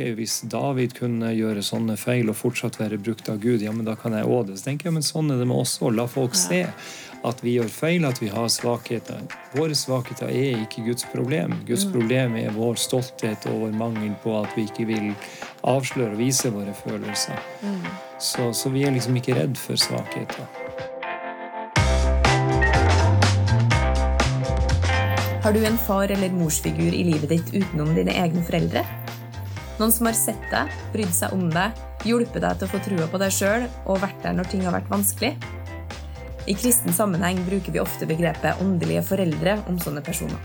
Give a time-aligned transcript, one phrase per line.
[0.00, 3.84] ok, hvis David kunne gjøre sånne feil og fortsatt være brukt av Gud, ja, men
[3.84, 4.58] da kan jeg òg det.
[4.58, 5.94] Så tenker jeg, men sånn er det med oss òg.
[5.96, 6.64] La folk se
[7.26, 9.20] at vi gjør feil, at vi har svakheter.
[9.52, 11.58] Våre svakheter er ikke Guds problem.
[11.68, 15.10] Guds problem er vår stolthet og vår mangel på at vi ikke vil
[15.68, 17.36] avsløre og vise våre følelser.
[18.16, 20.48] Så, så vi er liksom ikke redd for svakheter.
[25.40, 28.84] Har du en far- eller morsfigur i livet ditt utenom dine egne foreldre?
[29.80, 33.06] Noen som har sett deg, brydd seg om deg, hjulpet deg til å få trua
[33.08, 35.30] på deg sjøl og vært der når ting har vært vanskelig?
[36.44, 40.36] I kristen sammenheng bruker vi ofte begrepet åndelige foreldre om sånne personer.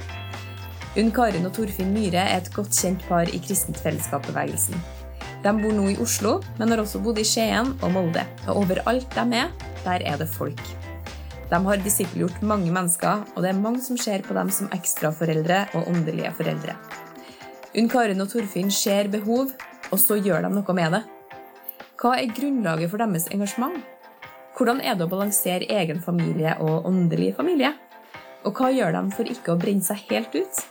[0.96, 4.80] Unn Karin og Torfinn Myhre er et godt kjent par i kristent fellesskapsbevegelsen.
[5.44, 8.24] De bor nå i Oslo, men har også bodd i Skien og Molde.
[8.48, 9.52] Og overalt de er,
[9.84, 10.64] der er det folk.
[11.52, 15.66] De har disippelgjort mange mennesker, og det er mange som ser på dem som ekstraforeldre
[15.76, 16.80] og åndelige foreldre.
[17.76, 19.50] Unn Karin og Torfinn ser behov,
[19.92, 21.02] og så gjør de noe med det.
[22.00, 23.82] Hva er grunnlaget for deres engasjement?
[24.56, 27.74] Hvordan er det å balansere egen familie og åndelig familie?
[28.48, 30.64] Og hva gjør de for ikke å brenne seg helt ut?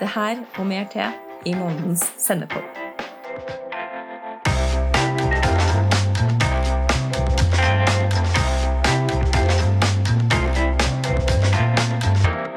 [0.00, 1.14] Det her og mer til
[1.46, 2.85] i månedens sendepod.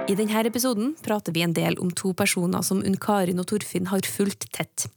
[0.10, 3.92] I denne episoden prater vi en del om to personer som Unn Karin og Torfinn
[3.92, 4.88] har fulgt tett.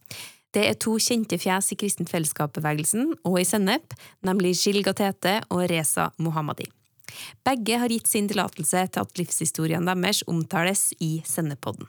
[0.53, 3.93] Det er to kjente fjes i Kristent Fellesskap-bevegelsen og i Sennep,
[4.25, 6.65] nemlig Shilga Tete og Reza Mohammadi.
[7.45, 11.85] Begge har gitt sin tillatelse til at livshistorien deres omtales i Sennepodden.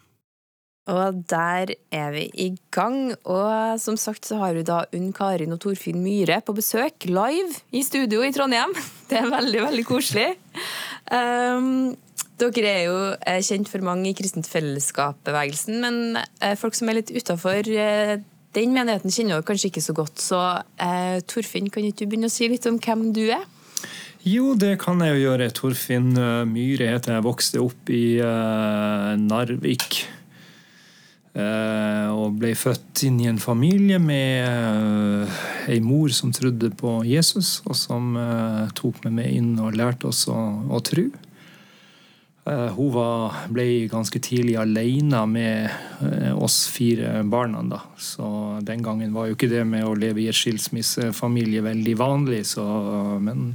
[0.93, 3.15] Og der er vi i gang.
[3.25, 7.57] Og som sagt så har vi da Unn Karin og Torfinn Myhre på besøk live
[7.73, 8.77] i studio i Trondheim.
[9.09, 10.35] Det er veldig, veldig koselig.
[11.09, 11.95] Um,
[12.41, 16.99] dere er jo eh, kjent for mange i Kristent Fellesskap-bevegelsen, men eh, folk som er
[16.99, 18.17] litt utafor eh,
[18.55, 20.23] den menigheten, kjenner dere kanskje ikke så godt.
[20.23, 20.41] Så
[21.31, 23.43] Torfinn, kan ikke du begynne å si litt om hvem du er?
[24.25, 25.49] Jo, det kan jeg jo gjøre.
[25.53, 26.13] Torfinn
[26.49, 27.25] Myhre heter jeg.
[27.27, 28.23] Vokste opp i
[29.21, 29.99] Narvik.
[31.35, 37.57] Og ble født inn i en familie med uh, ei mor som trodde på Jesus,
[37.67, 38.15] og som
[38.79, 40.39] tok meg med inn og lærte oss å,
[40.71, 41.09] å tro.
[42.45, 47.63] Hun var, ble ganske tidlig alene med oss fire barna.
[47.65, 47.81] Da.
[47.97, 48.27] Så
[48.61, 52.43] den gangen var jo ikke det med å leve i et skilsmissefamilie veldig vanlig.
[52.53, 52.65] Så,
[53.25, 53.55] men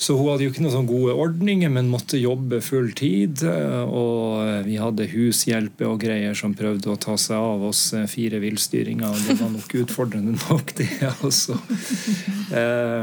[0.00, 3.44] så hun hadde jo ikke noen gode ordninger, men måtte jobbe full tid.
[3.44, 9.12] Og vi hadde hushjelpe og greier som prøvde å ta seg av oss fire villstyringer.
[9.12, 10.88] Og det var nok utfordrende nok, det.
[11.20, 11.60] også.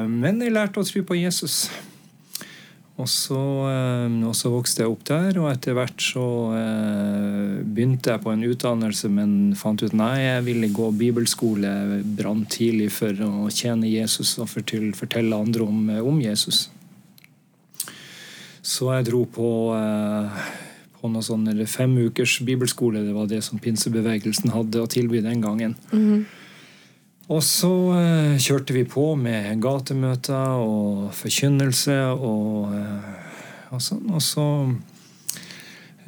[0.10, 1.64] Men jeg lærte å tro på Jesus.
[3.02, 3.40] Og så,
[4.28, 6.26] og så, vokste jeg opp der, og etter hvert så
[7.66, 11.72] begynte jeg på en utdannelse, men fant ut nei, jeg ville gå bibelskole
[12.20, 16.68] brant tidlig for å tjene Jesus og fortelle andre om, om Jesus.
[18.62, 19.48] Så jeg dro på,
[21.00, 23.02] på noen sånne fem ukers bibelskole.
[23.08, 25.76] Det var det som pinsebevegelsen hadde å tilby den gangen.
[25.92, 26.24] Mm -hmm.
[27.30, 34.08] Og så eh, kjørte vi på med gatemøter og forkynnelse og, eh, og sånn.
[34.12, 34.46] Og så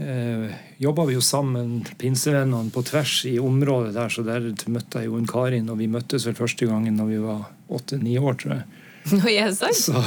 [0.01, 0.49] eh,
[0.83, 4.11] jobba vi jo sammen, pinsevennene, på tvers i området der.
[4.11, 7.21] Så der møtte jeg jo en Karin, og vi møttes vel første gangen da vi
[7.21, 8.65] var åtte-ni år, tror jeg.
[9.13, 9.79] Når jeg er sant?
[9.79, 10.03] Så,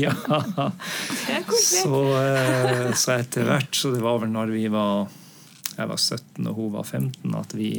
[0.00, 0.14] ja.
[1.60, 1.98] Så,
[2.96, 5.10] så etter hvert, så det var vel når vi var
[5.78, 7.70] jeg var 17 og hun var 15, at vi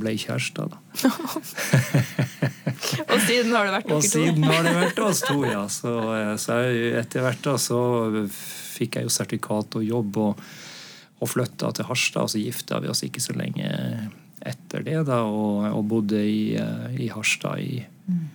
[0.00, 0.70] ble kjærester.
[0.72, 0.78] da.
[3.12, 3.98] og siden har det vært dere to?
[3.98, 5.64] Og siden har det vært oss to, ja.
[5.72, 5.94] Så,
[6.42, 6.60] så
[7.02, 7.80] etter hvert da så
[8.28, 10.46] fikk jeg jo sertifikat og jobb og,
[11.20, 12.26] og flytta til Harstad.
[12.26, 13.68] Og så gifta vi oss ikke så lenge
[14.46, 16.54] etter det, da, og, og bodde i,
[17.02, 18.26] i Harstad i, mm.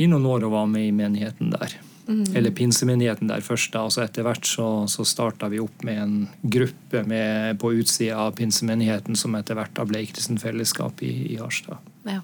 [0.00, 1.80] i noen år og var med i menigheten der.
[2.08, 2.24] Mm.
[2.36, 3.72] Eller pinsemenigheten der først.
[3.72, 7.72] da, og så Etter hvert så, så starta vi opp med en gruppe med, på
[7.78, 11.78] utsida av pinsemenigheten som etter hvert da ble Kristen Fellesskap i, i Harstad.
[12.08, 12.20] Ja.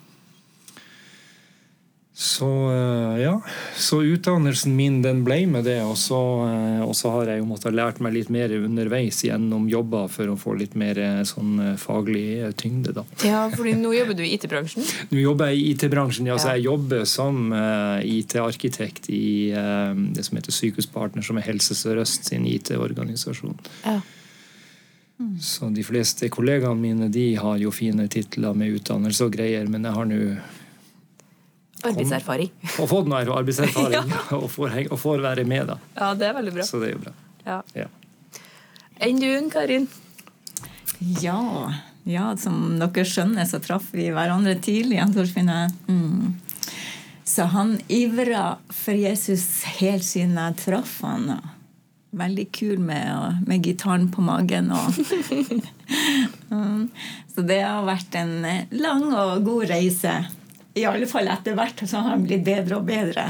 [2.21, 2.49] Så
[3.23, 3.41] ja,
[3.77, 6.19] så utdannelsen min den ble med det, og så,
[6.83, 10.35] og så har jeg jo måttet lært meg litt mer underveis gjennom jobber for å
[10.35, 10.99] få litt mer
[11.31, 12.97] sånn faglig tyngde.
[12.97, 13.07] da.
[13.23, 14.83] Ja, for nå jobber du i IT-bransjen?
[15.13, 16.41] Nå jobber jeg i IT-bransjen, ja.
[16.43, 22.51] Så jeg jobber som IT-arkitekt i det som heter Sykehuspartner, som er Helse Sør-Øst sin
[22.51, 23.55] IT-organisasjon.
[23.87, 24.01] Ja.
[25.23, 25.39] Mm.
[25.43, 29.87] Så de fleste kollegaene mine de har jo fine titler med utdannelse og greier, men
[29.87, 30.25] jeg har nå
[31.87, 32.51] Arbeidserfaring.
[32.83, 34.21] Og fått noe arbeidserfaring, ja.
[34.37, 35.79] og, får, og, får, være med, da.
[35.95, 36.67] Ja, det er veldig bra.
[36.67, 37.15] Så det er jo bra.
[37.47, 37.61] Ja.
[37.77, 37.87] ja.
[39.07, 39.87] Enn du, Karin?
[41.23, 41.39] Ja,
[42.09, 44.97] Ja, som dere skjønner, så traff vi hverandre tidlig.
[45.87, 46.39] Mm.
[47.29, 49.45] Så han ivra for Jesus
[49.77, 51.35] helt siden jeg traff han.
[52.17, 54.73] Veldig kul med, med gitaren på magen.
[54.73, 54.97] Og,
[56.55, 56.89] mm.
[57.35, 58.33] Så det har vært en
[58.73, 60.17] lang og god reise.
[60.79, 63.27] I alle fall etter hvert så har han blitt bedre og bedre.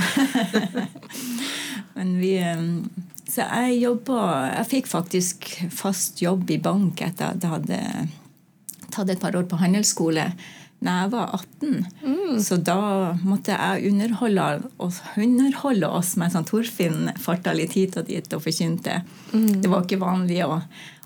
[1.96, 2.36] Men vi
[3.28, 4.20] Så jeg jobba
[4.52, 7.82] Jeg fikk faktisk fast jobb i bank etter at jeg hadde
[8.88, 10.30] tatt et par år på handelsskole
[10.78, 11.86] da jeg var 18.
[12.06, 12.34] Mm.
[12.42, 12.78] Så da
[13.26, 14.44] måtte jeg underholde
[14.78, 19.00] oss, underholde oss mens Torfinn farta litt hit og dit og forkynte.
[19.32, 19.58] Mm.
[19.64, 20.60] Det var ikke vanlig å,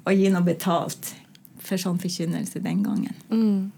[0.04, 1.14] å, gi noe betalt
[1.62, 3.16] for sånn forkynnelse den gangen.
[3.32, 3.70] Mm.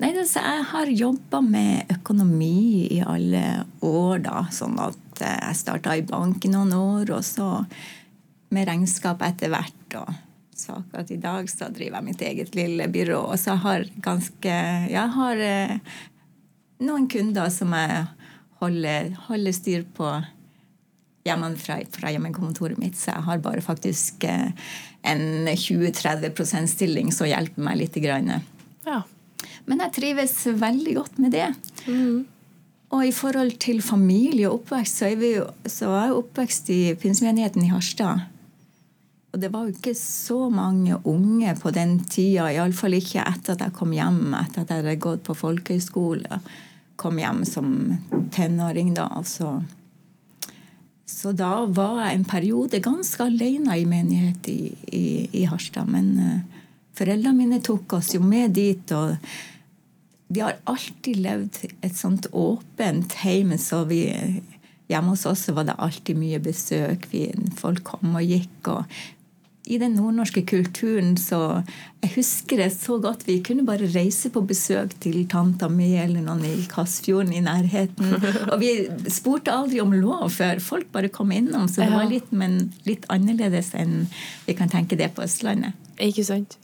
[0.00, 3.44] Nei, altså, Jeg har jobba med økonomi i alle
[3.84, 4.44] år, da.
[4.52, 7.52] Sånn at eh, jeg starta i bank i noen år, og så
[8.50, 9.96] med regnskap etter hvert.
[10.00, 10.10] og
[10.60, 13.20] så akkurat i dag så driver jeg mitt eget lille byrå.
[13.32, 14.56] Og så har ganske
[14.92, 15.78] Jeg har eh,
[16.84, 18.04] noen kunder som jeg
[18.60, 20.10] holder, holder styr på
[21.24, 22.98] hjemmefra fra, hjemmekontoret mitt.
[22.98, 24.52] Så jeg har bare faktisk eh,
[25.02, 27.96] en 20-30 stilling som hjelper meg litt.
[28.00, 29.02] Ja.
[29.68, 31.48] Men jeg trives veldig godt med det.
[31.86, 32.26] Mm.
[32.90, 36.70] Og i forhold til familie og oppvekst, så er, vi jo, så var jeg oppvekst
[36.74, 38.24] i pinsemenigheten i Harstad.
[39.30, 43.62] Og det var jo ikke så mange unge på den tida, iallfall ikke etter at
[43.62, 46.40] jeg kom hjem, etter at jeg hadde gått på folkehøyskole.
[46.98, 47.68] Kom hjem som
[48.34, 49.06] tenåring, da.
[49.20, 49.60] Altså.
[51.06, 54.58] Så da var jeg en periode ganske alene i menighet i,
[54.90, 55.04] i,
[55.42, 55.86] i Harstad.
[55.90, 56.66] Men uh,
[56.98, 58.82] foreldrene mine tok oss jo med dit.
[58.90, 59.14] og
[60.30, 64.04] de har alltid levd et sånt åpent heim, så vi
[64.90, 67.04] Hjemme hos oss var det alltid mye besøk.
[67.12, 68.70] Vi, folk kom og gikk.
[68.72, 68.88] og
[69.70, 71.62] i den nordnorske kulturen så
[72.02, 73.26] Jeg husker det så godt.
[73.28, 78.16] Vi kunne bare reise på besøk til tanta mi eller noen i Kassfjorden i nærheten.
[78.50, 78.72] Og vi
[79.12, 80.58] spurte aldri om lov før.
[80.64, 81.68] Folk bare kom innom.
[81.68, 84.08] Så det var litt, men litt annerledes enn
[84.48, 85.76] vi kan tenke det på Østlandet.
[86.00, 86.56] Ikke sant.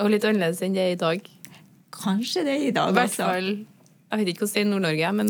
[0.00, 1.28] Og litt annerledes enn det er i dag.
[2.00, 3.50] Kanskje det i dag, I hvert fall,
[4.10, 5.28] Jeg vet ikke hvordan det er i Nord-Norge, men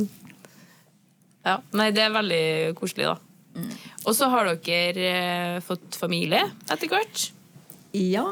[1.45, 1.57] ja.
[1.77, 2.45] Nei, det er veldig
[2.79, 3.17] koselig, da.
[3.57, 3.71] Mm.
[4.07, 7.27] Og så har dere eh, fått familie etter hvert?
[7.97, 8.27] Ja.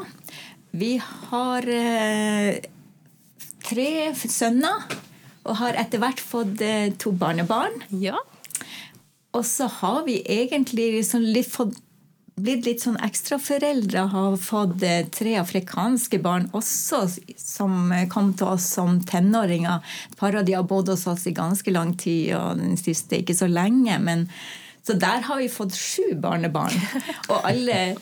[0.71, 2.61] Vi har eh,
[3.65, 4.85] tre sønner
[5.43, 7.81] og har etter hvert fått eh, to barnebarn.
[7.89, 8.21] Ja.
[9.35, 11.77] Og så har vi egentlig liksom litt fått
[12.43, 14.05] blitt litt sånn ekstraforeldre.
[14.13, 17.03] Har fått eh, tre afrikanske barn også,
[17.39, 19.83] som kom til oss som tenåringer.
[20.11, 23.21] Et par av de har bodd hos oss i ganske lang tid, og den siste
[23.21, 23.99] ikke så lenge.
[23.99, 24.27] men
[24.89, 26.73] så der har vi fått sju barnebarn.
[27.29, 27.97] Og alle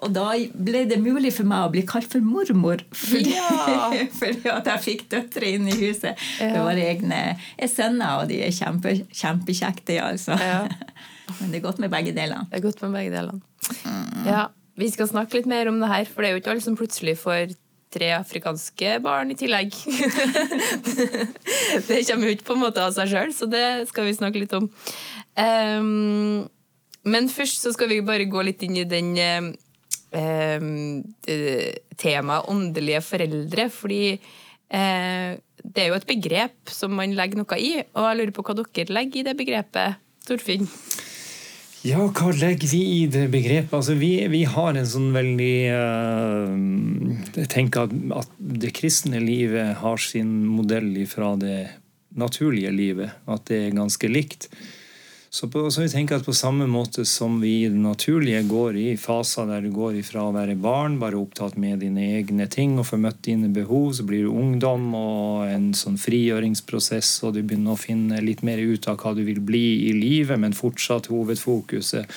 [0.00, 2.80] og da ble det mulig for meg å bli kalt for mormor.
[2.96, 3.90] Fordi, ja.
[4.20, 6.16] fordi at jeg fikk døtre inn i huset.
[6.40, 6.54] Ja.
[6.54, 7.20] Det var egne
[7.68, 9.98] sønner, og de er kjempe, kjempekjekte.
[10.00, 10.38] Altså.
[10.40, 10.62] Ja.
[11.38, 12.46] Men det er godt med begge delene.
[12.50, 13.40] Det er godt med begge delene.
[13.84, 14.26] Mm.
[14.26, 14.46] Ja,
[14.80, 16.76] Vi skal snakke litt mer om det her, for det er jo ikke alle som
[16.78, 17.52] plutselig får
[17.90, 19.74] tre afrikanske barn i tillegg.
[21.88, 24.42] det kommer jo ikke på en måte av seg sjøl, så det skal vi snakke
[24.42, 24.70] litt om.
[25.34, 26.46] Um,
[27.10, 29.10] men først så skal vi bare gå litt inn i den
[30.14, 31.02] um,
[32.00, 33.68] temaet åndelige foreldre.
[33.74, 35.32] Fordi uh,
[35.64, 38.60] det er jo et begrep som man legger noe i, og jeg lurer på hva
[38.62, 40.68] dere legger i det begrepet, Torfinn?
[41.80, 43.72] Ja, hva legger vi i det begrepet?
[43.72, 46.50] Altså, vi, vi har en sånn veldig uh,
[47.38, 51.70] Jeg tenker at, at, det kristne livet har sin modell fra det
[52.20, 53.16] naturlige livet.
[53.24, 54.50] At det er ganske likt.
[55.32, 58.76] Så, på, så vi tenker at på samme måte som vi i det naturlige går
[58.80, 62.74] i faser der du går ifra å være barn, bare opptatt med dine egne ting
[62.80, 67.44] og får møtt dine behov, så blir du ungdom og en sånn frigjøringsprosess, og du
[67.44, 71.12] begynner å finne litt mer ut av hva du vil bli i livet, men fortsatt
[71.14, 72.10] hovedfokuset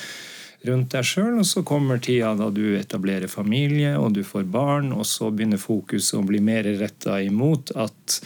[0.66, 1.38] rundt deg sjøl.
[1.38, 5.62] Og så kommer tida da du etablerer familie og du får barn, og så begynner
[5.62, 8.24] fokuset å bli mer retta imot at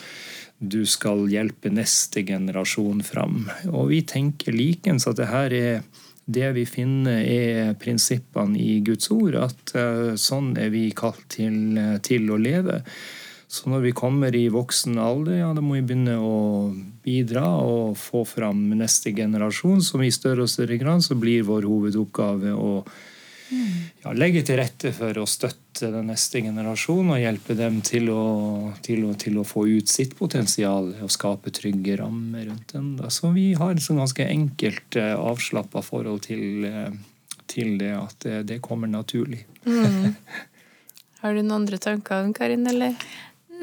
[0.58, 3.46] du skal hjelpe neste generasjon fram.
[3.70, 5.84] Og vi tenker likens at det her er
[6.28, 9.38] det vi finner, er prinsippene i Guds ord.
[9.48, 12.82] At uh, sånn er vi kalt til, uh, til, å leve.
[13.48, 16.40] Så når vi kommer i voksen alder, ja, da må vi begynne å
[17.06, 19.80] bidra og få fram neste generasjon.
[19.86, 22.82] Som i større og større grad så blir vår hovedoppgave å
[24.04, 28.24] ja, legge til rette for å støtte den neste generasjonen og hjelpe dem til å,
[28.84, 32.96] til å, til å få ut sitt potensial og skape trygge rammer rundt den.
[33.14, 36.92] Så vi har et sånn ganske enkelt eh, avslappa forhold til, eh,
[37.48, 39.46] til, det at det, det kommer naturlig.
[39.68, 40.14] Mm.
[41.22, 42.68] Har du noen andre tanker, Karin?
[42.70, 42.94] eller?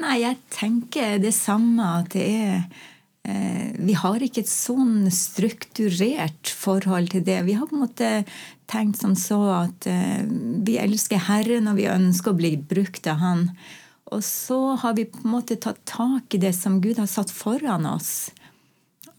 [0.01, 2.01] Nei, jeg tenker det samme.
[2.01, 2.57] At det er
[3.27, 7.41] eh, Vi har ikke et sånn strukturert forhold til det.
[7.47, 8.11] Vi har på en måte
[8.71, 10.25] tenkt som så at eh,
[10.65, 13.47] vi elsker Herren, og vi ønsker å bli brukt av Han.
[14.13, 17.33] Og så har vi på en måte tatt tak i det som Gud har satt
[17.33, 18.29] foran oss.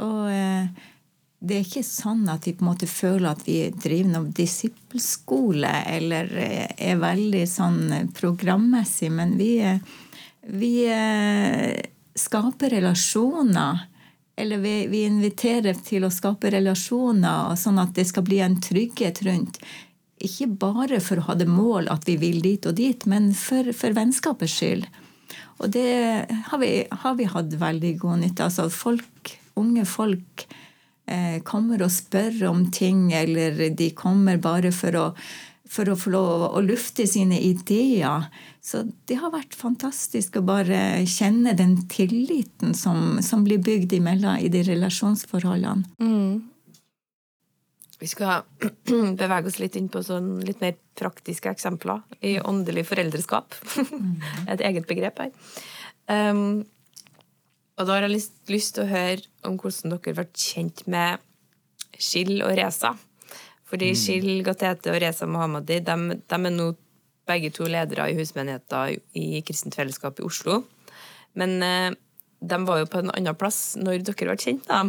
[0.02, 0.68] Og eh,
[1.46, 5.72] det er ikke sånn at vi på en måte føler at vi driver noen disippelskole
[5.96, 7.82] eller eh, er veldig sånn
[8.16, 9.58] programmessig, men vi,
[10.46, 10.72] vi
[12.16, 13.86] skaper relasjoner.
[14.36, 19.22] Eller vi, vi, inviterer til å skape relasjoner, sånn at det skal bli en trygghet
[19.24, 19.58] rundt.
[20.20, 23.72] Ikke bare for å ha det mål at vi vil dit og dit, men for,
[23.76, 24.86] for vennskapets skyld.
[25.64, 25.88] Og det
[26.50, 28.52] har vi, har vi hatt veldig god nytte av.
[28.52, 30.46] Altså folk, unge folk
[31.06, 35.04] Eh, kommer og spør om ting, eller de kommer bare for å,
[35.70, 38.26] for å få lov å lufte sine ideer.
[38.66, 44.40] Så det har vært fantastisk å bare kjenne den tilliten som, som blir bygd imellom
[44.42, 45.86] i de relasjonsforholdene.
[46.02, 46.40] Mm.
[48.00, 48.42] Vi skal
[49.20, 53.54] bevege oss litt inn på sånn litt mer praktiske eksempler i åndelig foreldreskap.
[54.52, 55.30] Et eget begrep her.
[56.10, 56.64] Um,
[57.76, 61.22] og da har jeg lyst, lyst, til å høre om hvordan dere ble kjent med
[61.96, 62.96] Skill og Reza.
[63.66, 63.98] Fordi mm.
[64.00, 66.70] Shil Gatete og Reza Mohammadi de, de, er nå
[67.26, 70.62] begge to ledere i husmenigheter i Kristent Fellesskap i Oslo.
[71.36, 71.90] Men eh,
[72.40, 74.68] de var jo på en annen plass når dere ble kjent.
[74.70, 74.86] da.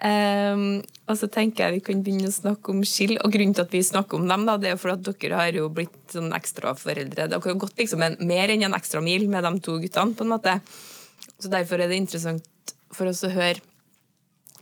[0.00, 0.78] Um,
[1.12, 3.18] og så tenker jeg vi kan begynne å snakke om Skill.
[3.20, 5.56] Og grunnen til at vi snakker om dem, da, det er for at dere har
[5.56, 7.28] jo blitt sånn ekstraforeldre.
[7.28, 10.16] Dere har gått liksom en, mer enn en ekstra mil med de to guttene.
[10.16, 10.56] på en måte.
[11.36, 13.60] Så Derfor er det interessant for oss å høre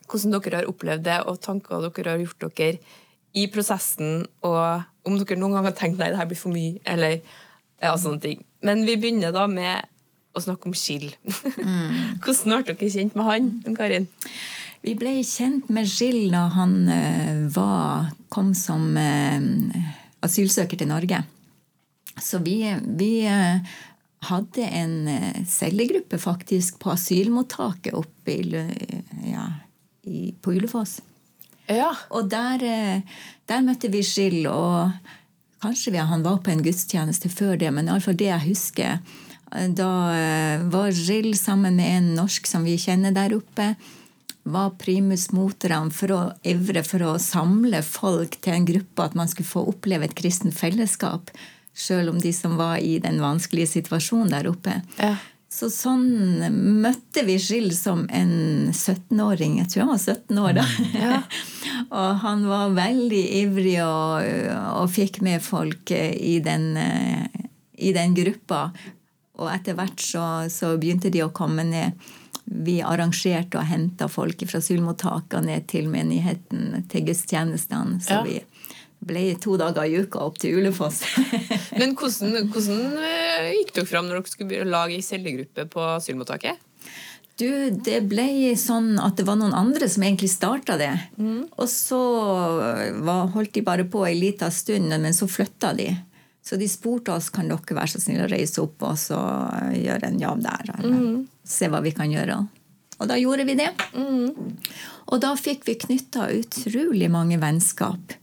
[0.08, 2.78] hvordan dere har opplevd det, og tanker dere har gjort dere
[3.36, 6.78] i prosessen, og om dere noen gang har tenkt nei, det her blir for mye,
[6.88, 8.44] eller ja, sånne ting.
[8.66, 9.86] Men vi begynner da med
[10.36, 11.10] å snakke om Gill.
[11.24, 12.18] Mm.
[12.22, 14.08] hvordan ble dere kjent med han, Karin?
[14.86, 19.82] Vi ble kjent med Gill da han uh, var, kom som uh,
[20.24, 21.22] asylsøker til Norge.
[22.18, 22.60] Så vi,
[22.98, 23.62] vi uh,
[24.26, 28.62] hadde en eh, cellegruppe faktisk på asylmottaket oppe i,
[29.30, 29.44] ja,
[30.02, 30.98] i, på Ulefoss.
[31.68, 31.92] Ja.
[32.10, 34.90] Og der, eh, der, møtte vi Gill, og
[35.62, 38.98] kanskje vi, han var på en gudstjeneste før det, men iallfall det jeg husker.
[39.48, 43.74] Da eh, var Gill sammen med en norsk som vi kjenner der oppe,
[44.48, 49.28] var primus motorene for å ivre for å samle folk til en gruppe, at man
[49.28, 51.32] skulle få oppleve et kristent fellesskap.
[51.78, 54.80] Sjøl om de som var i den vanskelige situasjonen der oppe.
[54.96, 55.16] Ja.
[55.48, 56.42] Så sånn
[56.82, 59.56] møtte vi Gill som en 17-åring.
[59.62, 60.66] Jeg tror han var 17 år da.
[60.92, 61.20] Ja.
[62.00, 64.28] og han var veldig ivrig og,
[64.74, 68.66] og fikk med folk i den, i den, gruppa.
[69.40, 71.96] Og etter hvert så, så, begynte de å komme ned.
[72.44, 78.02] Vi arrangerte og henta folk fra asylmottakene ned til menigheten, til gudstjenestene.
[78.04, 78.22] Så ja.
[78.26, 78.38] vi
[78.98, 81.02] ble to dager i uka opp til Ulefoss.
[81.80, 86.64] Men hvordan, hvordan, eh, gikk dere fram når dere skulle lage ei cellegruppe på asylmottaket?
[87.38, 90.90] Du, det ble sånn at det var noen andre som egentlig starta det.
[91.22, 91.44] Mm.
[91.54, 92.00] Og så
[92.98, 95.92] var, holdt de bare på ei lita stund, men så flytta de.
[96.42, 99.18] Så de spurte oss kan dere være så snill å reise opp og så
[99.76, 100.72] gjøre en jobb der.
[100.82, 101.26] Mm.
[101.46, 102.40] Se hva vi kan gjøre.
[102.98, 103.70] Og da gjorde vi det.
[103.94, 104.56] Mm.
[105.12, 108.16] Og da fikk vi knytta utrolig mange vennskap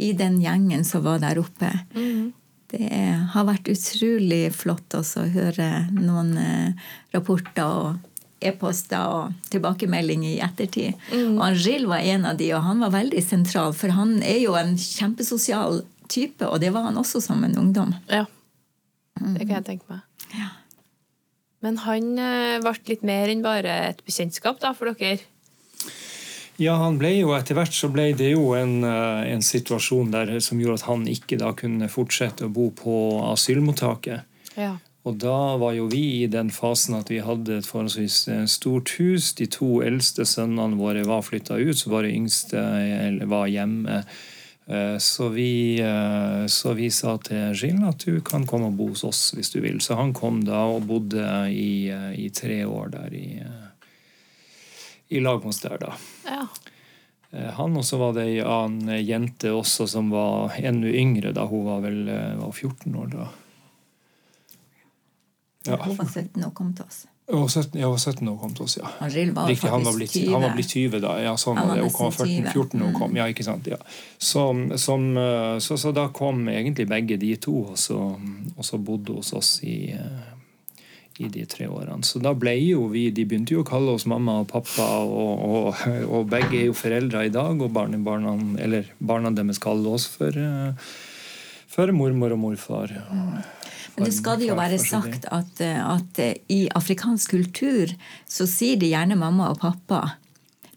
[0.00, 1.70] i den gjengen som var der oppe.
[1.94, 2.30] Mm.
[2.70, 2.88] Det
[3.32, 10.42] har vært utrolig flott også å høre noen eh, rapporter og e-poster og tilbakemeldinger i
[10.44, 11.00] ettertid.
[11.10, 11.34] Mm.
[11.36, 14.54] Og Angil var en av de, og han var veldig sentral, for han er jo
[14.58, 17.92] en kjempesosial type, og det var han også som en ungdom.
[18.08, 18.24] Ja,
[19.20, 20.06] det kan jeg tenke meg.
[20.38, 20.48] Ja.
[21.60, 25.20] Men han eh, ble litt mer enn bare et bekjentskap da, for dere?
[26.60, 30.34] Ja, han ble jo etter hvert så ble det jo en, eh, en, situasjon der
[30.44, 32.96] som gjorde at han ikke da kunne fortsette å bo på
[33.30, 34.26] asylmottaket.
[34.60, 34.74] Ja.
[35.08, 38.92] Og da var jo vi i den fasen at vi hadde et forholdsvis eh, stort
[38.98, 39.30] hus.
[39.38, 42.60] De to eldste sønnene våre var flytta ut, så bare yngste
[43.32, 44.02] var hjemme.
[44.68, 45.80] Eh, så vi,
[46.44, 49.62] så vi sa til Gilles at du kan komme og bo hos oss hvis du
[49.64, 49.80] vil.
[49.80, 51.88] Så han kom da og bodde i,
[52.20, 53.26] i tre år der i
[55.10, 55.94] i lag med oss der, da.
[56.26, 56.46] Ja.
[57.30, 61.44] Han, han også var det ei annen jente også som var enda yngre da.
[61.50, 63.28] Hun var vel eh, var 14 år da.
[65.68, 65.78] Ja.
[65.84, 67.04] Hun var 17 og kom til oss.
[67.30, 68.88] Hun var 17, jeg var 17 da hun kom til oss, ja.
[68.98, 70.32] Han var Riktig, han var, blitt, 20.
[70.32, 71.12] han var blitt 20 da.
[71.22, 71.84] Ja, sånn Han var var det.
[71.86, 72.48] Hun kom 14, 20.
[72.50, 73.18] 14 da hun kom.
[73.20, 73.70] Ja, ikke sant?
[73.70, 73.78] Ja.
[74.18, 78.00] Som, som, eh, så, så da kom egentlig begge de to, og så,
[78.56, 80.29] og så bodde hos oss i, eh,
[81.20, 82.04] i de tre årene.
[82.06, 85.44] Så da ble jo vi De begynte jo å kalle oss mamma og pappa, og,
[85.44, 90.08] og, og begge er jo foreldre i dag, og barnebarna, eller barna deres kaller oss
[90.10, 90.92] for, eh,
[91.70, 92.94] for mormor og morfar.
[93.96, 97.92] Men det skal det jo være sagt at, at eh, i afrikansk kultur
[98.28, 100.16] så sier de gjerne mamma og pappa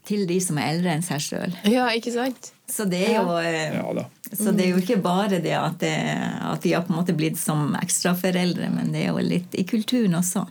[0.04, 1.56] til de som er eldre enn seg sjøl.
[1.70, 2.53] Ja, ikke sant?
[2.70, 4.06] Så det er jo eh, Ja da.
[4.34, 5.94] Så det er jo ikke bare det at, det,
[6.42, 9.66] at de har på en måte blitt som ekstraforeldre, men det er jo litt i
[9.68, 10.46] kulturen også.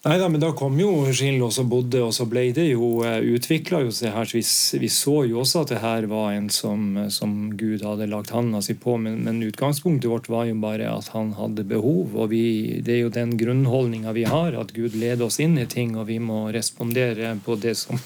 [0.00, 3.02] Nei da, men da kom jo Schindler og så bodde, og så ble det jo
[3.04, 4.24] utvikla jo seg her.
[4.24, 4.44] Så vi,
[4.80, 8.62] vi så jo også at det her var en som, som Gud hadde lagt handa
[8.64, 12.16] si på, men, men utgangspunktet vårt var jo bare at han hadde behov.
[12.16, 15.68] Og vi, det er jo den grunnholdninga vi har, at Gud leder oss inn i
[15.68, 18.00] ting, og vi må respondere på det som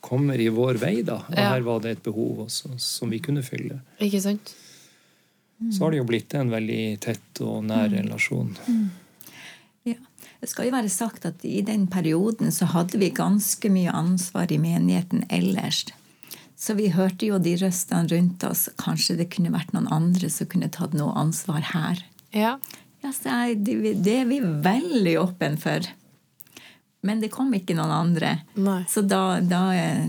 [0.00, 1.02] kommer i vår vei.
[1.02, 1.16] da.
[1.28, 1.48] Og Ja.
[1.54, 3.80] her var det et behov også, som vi kunne fylle.
[4.00, 4.54] Ikke sant?
[5.72, 8.56] Så har det jo blitt en veldig tett og nær relasjon.
[9.84, 9.94] Ja.
[10.40, 14.52] Det skal jo være sagt at i den perioden så hadde vi ganske mye ansvar
[14.52, 15.86] i menigheten ellers.
[16.56, 18.68] Så vi hørte jo de røstene rundt oss.
[18.80, 22.04] Kanskje det kunne vært noen andre som kunne tatt noe ansvar her.
[22.32, 22.58] Ja.
[23.04, 25.80] Ja, så er det, det er vi veldig åpne for.
[27.06, 28.32] Men det kom ikke noen andre.
[28.58, 28.80] Nei.
[28.90, 30.08] Så da, da eh,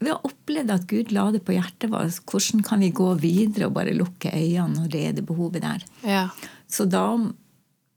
[0.00, 2.18] Vi har opplevd at Gud la det på hjertet vårt.
[2.28, 5.84] Hvordan kan vi gå videre og bare lukke øynene når det er det behovet der?
[6.04, 6.26] Ja.
[6.68, 7.04] Så da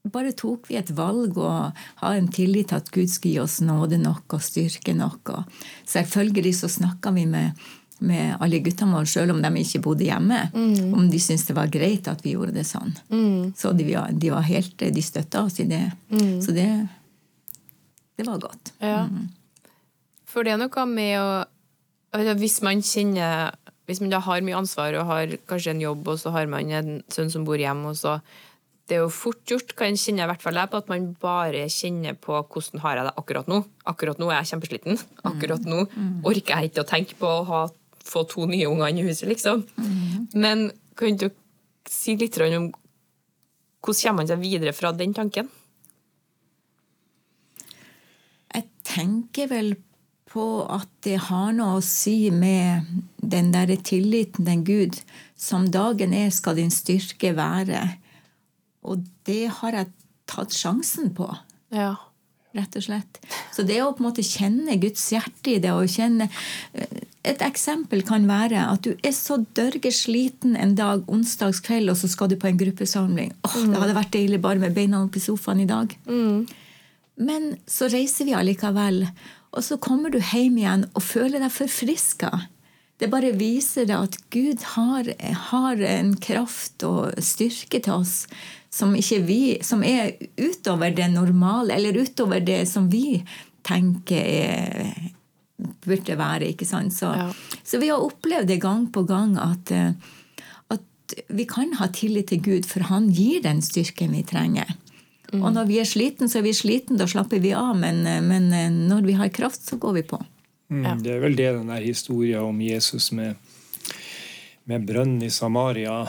[0.08, 3.58] bare tok vi et valg og ha en tillit til at Gud skulle gi oss
[3.66, 5.34] nåde nok og styrke nok.
[5.36, 7.58] Og selvfølgelig så snakka vi med,
[8.08, 10.38] med alle guttene våre, selv om de ikke bodde hjemme,
[10.96, 12.94] om de syntes det var greit at vi gjorde det sånn.
[13.58, 15.84] Så de, var- de var helt, de støtta oss i det.
[16.46, 16.70] Så det,
[18.18, 18.74] det var godt.
[18.82, 19.06] Ja.
[20.28, 21.30] For det er noe med å
[22.40, 23.54] Hvis man kjenner
[23.88, 26.72] Hvis man da har mye ansvar og har kanskje en jobb, og så har man
[26.72, 28.18] en sønn som bor hjemme, og så
[28.88, 31.66] Det er jo fort gjort, kan kjenne i hvert fall jeg, på at man bare
[31.68, 33.58] kjenner på hvordan har jeg det akkurat nå.
[33.92, 35.02] Akkurat nå er jeg kjempesliten.
[35.28, 35.82] Akkurat nå
[36.24, 37.62] orker jeg ikke å tenke på å ha,
[38.08, 39.66] få to nye unger i huset, liksom.
[40.40, 41.28] Men kan du
[41.88, 42.72] si litt om
[43.84, 45.52] hvordan kommer man seg videre fra den tanken?
[48.56, 49.76] Jeg tenker vel
[50.28, 52.88] på at det har noe å si med
[53.24, 55.00] den der tilliten den Gud.
[55.38, 57.84] Som dagen er, skal din styrke være.
[58.88, 59.92] Og det har jeg
[60.28, 61.30] tatt sjansen på,
[61.72, 61.96] Ja.
[62.58, 63.20] rett og slett.
[63.54, 66.30] Så det å på en måte kjenne Guds hjerte i det og kjenne
[67.28, 72.30] Et eksempel kan være at du er så dørgesliten en dag onsdagskveld, og så skal
[72.30, 73.34] du på en gruppesamling.
[73.44, 75.94] Åh, Det hadde vært deilig bare med beina opp i sofaen i dag.
[77.18, 79.08] Men så reiser vi allikevel,
[79.56, 82.32] og så kommer du hjem igjen og føler deg forfriska.
[82.98, 85.10] Det bare viser deg at Gud har,
[85.52, 88.16] har en kraft og styrke til oss
[88.74, 93.22] som, vi, som er utover det normale, eller utover det som vi
[93.66, 95.12] tenker er,
[95.86, 96.52] burde være.
[96.54, 96.94] ikke sant?
[96.94, 97.32] Så, Ja.
[97.64, 99.94] så vi har opplevd det gang på gang at, eh,
[100.70, 104.74] at vi kan ha tillit til Gud, for han gir den styrken vi trenger.
[105.36, 107.74] Og når vi er sliten, så er vi sliten, da slapper vi av.
[107.76, 108.48] Men, men
[108.88, 110.22] når vi har kraft, så går vi på.
[110.70, 113.36] Mm, Det er vel det den der historien om Jesus med,
[114.68, 116.02] med brønnen i Samaria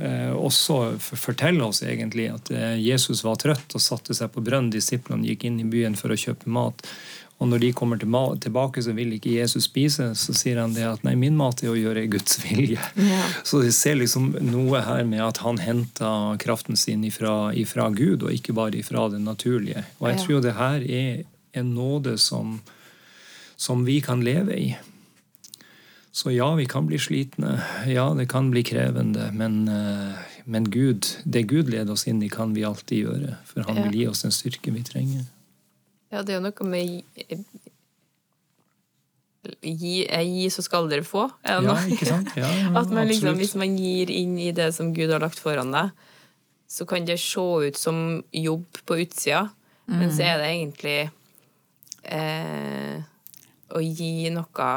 [0.00, 4.72] eh, også forteller oss egentlig at eh, Jesus var trøtt og satte seg på brønnen.
[4.72, 6.84] Disiplene gikk inn i byen for å kjøpe mat.
[7.36, 10.08] Og når de kommer tilbake, så vil ikke Jesus spise.
[10.16, 12.80] Så sier han det at nei, min mat er å gjøre Guds vilje.
[13.44, 18.24] Så vi ser liksom noe her med at han henta kraften sin ifra, ifra Gud,
[18.24, 19.84] og ikke bare ifra det naturlige.
[20.00, 21.22] Og jeg tror jo det her er
[21.56, 22.56] en nåde som
[23.56, 24.76] som vi kan leve i.
[26.12, 27.60] Så ja, vi kan bli slitne.
[27.86, 29.30] Ja, det kan bli krevende.
[29.32, 33.36] Men, eh, men Gud, det Gud leder oss inn i, kan vi alltid gjøre.
[33.44, 35.24] For han vil gi oss den styrken vi trenger.
[36.12, 37.04] Ja, det er jo noe med
[39.62, 41.26] gi, eh, gi, så skal dere få.
[41.46, 42.32] Er det Ja, ikke sant?
[42.38, 43.38] Ja, At man liksom, absolutt.
[43.42, 45.90] hvis man gir inn i det som Gud har lagt foran deg,
[46.68, 49.44] så kan det se ut som jobb på utsida,
[49.86, 50.96] men så er det egentlig
[52.10, 52.96] eh,
[53.70, 54.70] å gi noe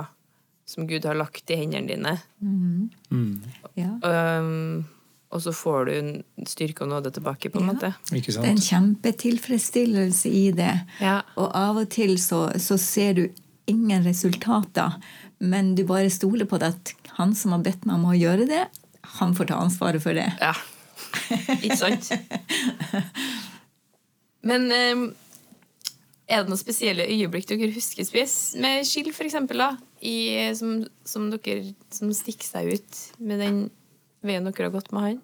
[0.70, 2.14] som Gud har lagt i hendene dine.
[2.46, 3.42] Mm,
[3.80, 3.96] Ja.
[4.06, 4.86] Um,
[5.32, 6.12] og så får du en
[6.50, 7.74] styrke og nåde tilbake, på en Ja.
[7.74, 7.94] måte.
[8.16, 10.72] ikke Det er en kjempetilfredsstillelse i det.
[11.02, 11.22] Ja.
[11.38, 13.30] Og av og til så, så ser du
[13.68, 14.96] ingen resultater,
[15.40, 18.48] men du bare stoler på det at han som har bedt meg om å gjøre
[18.50, 18.66] det,
[19.20, 20.28] han får ta ansvaret for det.
[20.42, 20.54] Ja.
[21.62, 22.10] Ikke sant?
[24.46, 25.14] Men um,
[26.30, 29.72] Er det noen spesielle øyeblikk dere husker spes med Skill, eksempel, da?
[30.56, 33.58] Som, som, dere, som stikker seg ut med den
[34.26, 35.20] veien dere har gått med han?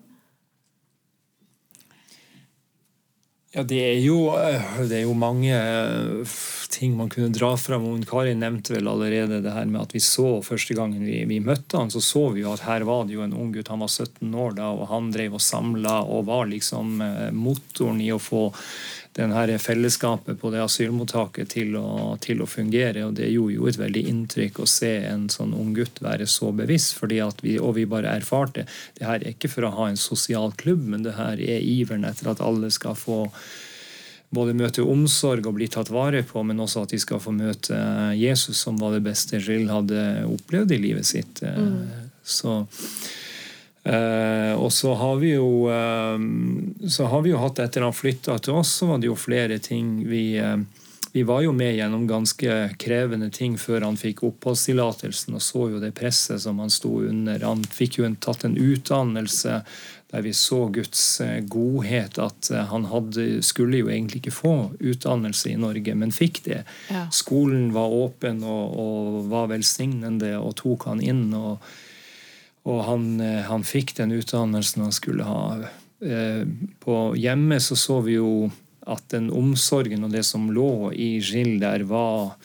[3.55, 6.31] Ja, det er, jo, eh, det er jo mange eh,
[6.75, 7.85] ting man kunne dra fram.
[8.03, 11.79] Kari nevnte vel allerede det her med at vi så første gangen vi, vi, møtte
[11.79, 13.71] han, så så vi jo at her var det jo en ung gutt.
[13.71, 18.03] Han var 17 år da, og han drev og samla og var liksom eh, motoren
[18.03, 18.49] i å få
[19.15, 23.05] den her fellesskapet på det asylmottaket til å, til å, fungere.
[23.07, 26.51] og Det gjorde jo et veldig inntrykk å se en sånn ung gutt være så
[26.51, 26.97] bevisst.
[26.99, 28.65] fordi at vi, Og vi bare erfarte
[28.99, 32.03] det her er ikke for å ha en sosial klubb, men det her er iveren
[32.03, 33.29] etter at alle skal få
[34.35, 37.77] både møte omsorg og bli tatt vare på, men også at de skal få møte
[38.19, 41.39] Jesus, som var det beste Jill hadde opplevd i livet sitt.
[41.39, 42.11] Mm.
[42.19, 42.65] Så
[43.85, 46.17] Uh, og så har vi jo uh,
[46.89, 49.59] så har vi jo hatt Etter han flytta til oss, så var det jo flere
[49.61, 50.57] ting vi uh,
[51.13, 55.83] Vi var jo med gjennom ganske krevende ting før han fikk oppholdstillatelsen, og så jo
[55.83, 57.45] det presset som han sto under.
[57.45, 59.61] Han fikk jo en, tatt en utdannelse
[60.11, 62.19] der vi så Guds godhet.
[62.19, 66.65] At han hadde, skulle jo egentlig ikke få utdannelse i Norge, men fikk det.
[66.91, 67.05] Ja.
[67.15, 71.29] Skolen var åpen og, og var velsignende og tok han inn.
[71.31, 71.63] og
[72.65, 75.41] og han, eh, han, fikk den utdannelsen han skulle ha.
[76.01, 76.43] Eh,
[76.81, 78.49] på hjemme så så vi jo
[78.85, 82.35] at den omsorgen og det som lå i Gilles der, var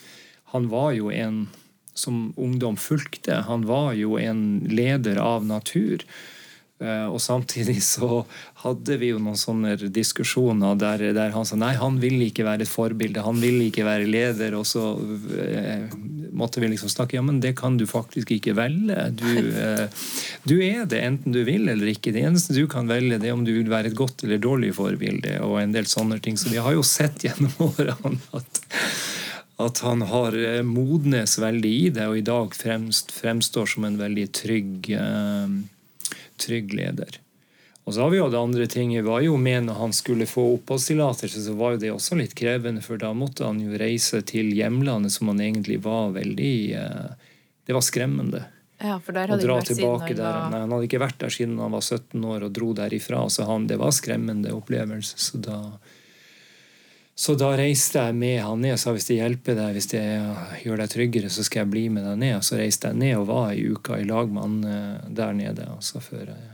[0.51, 1.49] Han var jo en
[1.95, 3.45] som ungdom fulgte.
[3.47, 6.03] Han var jo en leder av natur.
[6.81, 8.23] Eh, og samtidig så
[8.63, 12.65] hadde vi jo noen sånne diskusjoner der, der, han sa nei, han vil ikke være
[12.65, 14.57] et forbilde, han vil ikke være leder.
[14.57, 14.95] Og så
[15.45, 15.91] eh,
[16.33, 19.09] måtte vi liksom snakke ja, men det kan du faktisk ikke velge.
[19.21, 19.87] Du, eh,
[20.49, 22.15] du, er det enten du vil eller ikke.
[22.17, 24.73] Det eneste du kan velge, det er om du vil være et godt eller dårlig
[24.79, 25.37] forbilde.
[25.45, 26.41] og en del sånne ting.
[26.41, 28.65] Så vi har jo sett gjennom årene at
[29.61, 30.33] at han har
[30.65, 35.59] modnes veldig i det, og i dag fremst, fremstår som en veldig trygg eh,
[36.41, 37.21] trygg leder.
[37.89, 40.45] Og så har vi jo det andre tinget var jo med når han skulle få
[40.59, 44.53] oppholdstillatelse, så var jo det også litt krevende, for da måtte han jo reise til
[44.55, 47.29] hjemlandet, som han egentlig var veldig eh,
[47.67, 48.45] Det var skremmende.
[48.81, 50.23] Ja, for der hadde å dra tilbake der.
[50.25, 50.53] Var...
[50.53, 53.21] Nei, han hadde ikke vært der siden han var 17 år og dro derifra.
[53.29, 55.19] Så han, det var skremmende opplevelse.
[55.21, 55.59] Så da,
[57.21, 60.05] så da reiste jeg med han ned og sa hvis det hjelper deg, hvis det
[60.63, 62.39] gjør deg tryggere, så skal jeg bli med deg ned.
[62.39, 65.35] Og så reiste jeg ned og var ei uke i lag med han eh, der
[65.37, 65.67] nede.
[65.69, 66.47] Altså før jeg,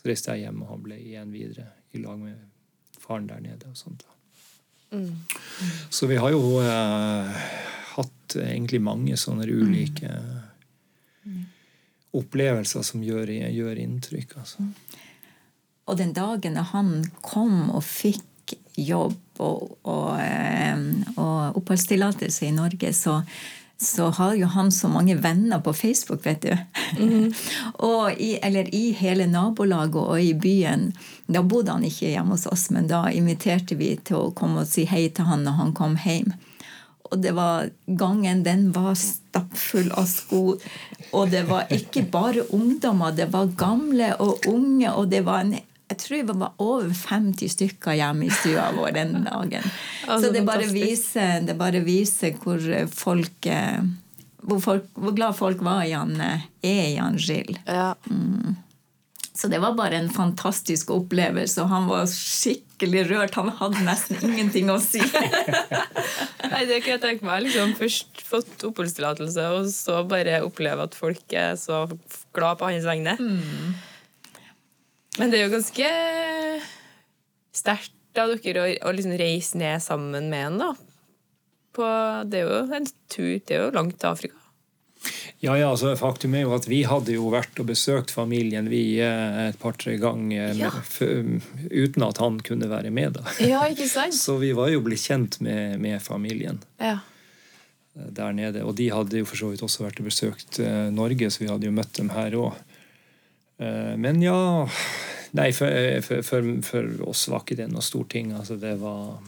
[0.00, 2.38] så reiste jeg hjem, og han ble igjen videre i lag med
[2.96, 3.68] faren der nede.
[3.68, 4.06] og sånt.
[4.88, 5.20] Mm.
[5.92, 7.44] Så vi har jo eh,
[7.92, 10.14] hatt egentlig mange sånne ulike
[11.28, 11.44] mm.
[12.16, 14.38] opplevelser som gjør, gjør inntrykk.
[14.40, 14.64] altså.
[15.90, 18.24] Og den dagen han kom og fikk
[18.76, 20.20] jobb og, og,
[21.16, 23.20] og oppholdstillatelse i Norge, så,
[23.80, 26.56] så har jo han så mange venner på Facebook, vet du.
[26.90, 27.32] Mm.
[28.18, 30.88] i, eller i hele nabolaget og i byen.
[31.28, 34.68] Da bodde han ikke hjemme hos oss, men da inviterte vi til å komme og
[34.68, 36.32] si hei til han når han kom hjem.
[37.10, 40.58] Og det var gangen den var stappfull av sko.
[41.14, 45.56] Og det var ikke bare ungdommer, det var gamle og unge, og det var en
[45.90, 49.66] jeg tror det var over 50 stykker hjemme i stua vår den dagen.
[50.06, 52.62] altså, så det bare, viser, det bare, viser, hvor
[52.94, 53.82] folk, eh,
[54.46, 57.58] hvor folk hvor, glad folk var i han, eh, er i han Gill.
[57.66, 57.94] Ja.
[58.06, 58.54] Mm.
[59.34, 63.38] Så det var bare en fantastisk opplevelse, og han var skikkelig rørt.
[63.40, 65.00] Han hadde nesten ingenting å si.
[66.52, 67.46] Nei, det kan jeg tenke meg.
[67.46, 71.86] Liksom, først fått oppholdstillatelse, og så bare oppleve at folk er så
[72.36, 73.16] glad på hans vegne.
[73.16, 73.78] Mm.
[75.18, 75.88] Men det er jo ganske
[77.56, 80.70] sterkt av dere å, å liksom reise ned sammen med en, da.
[81.74, 81.86] På,
[82.26, 84.40] det er jo en tur Det er jo langt til Afrika.
[85.40, 88.98] Ja, ja, altså Faktum er jo at vi hadde jo vært og besøkt familien vi
[89.00, 90.72] eh, et par-tre ganger ja.
[91.00, 93.16] uten at han kunne være med.
[93.16, 93.24] da.
[93.40, 94.16] Ja, ikke sant?
[94.26, 96.98] Så vi var jo blitt kjent med, med familien ja.
[97.96, 98.66] Eh, der nede.
[98.68, 101.48] Og de hadde jo for så vidt også vært og besøkt uh, Norge, så vi
[101.48, 102.60] hadde jo møtt dem her òg.
[103.60, 104.40] Uh, men ja
[105.36, 105.70] Nei, for,
[106.02, 108.32] for, for, for, oss var ikke det noe stor ting.
[108.34, 109.20] Altså, det var,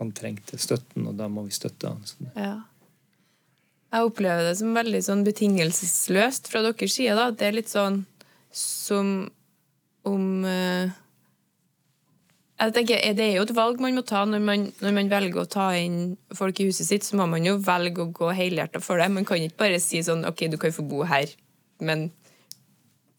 [0.00, 2.00] han trengte støtten, og da må vi støtte han.
[2.34, 2.56] Ja.
[3.94, 7.14] Jeg opplever det som veldig sånn betingelsesløst fra deres side.
[7.14, 7.28] Da.
[7.30, 8.00] Det er litt sånn
[8.54, 9.14] som
[10.04, 10.90] om uh,
[12.54, 15.42] jeg tenker, Det er jo et valg man må ta når man, når man, velger
[15.42, 17.06] å ta inn folk i huset sitt.
[17.06, 19.08] Så må man jo velge å gå helhjerta for det.
[19.14, 21.30] Man kan ikke bare si sånn OK, du kan få bo her,
[21.82, 22.08] men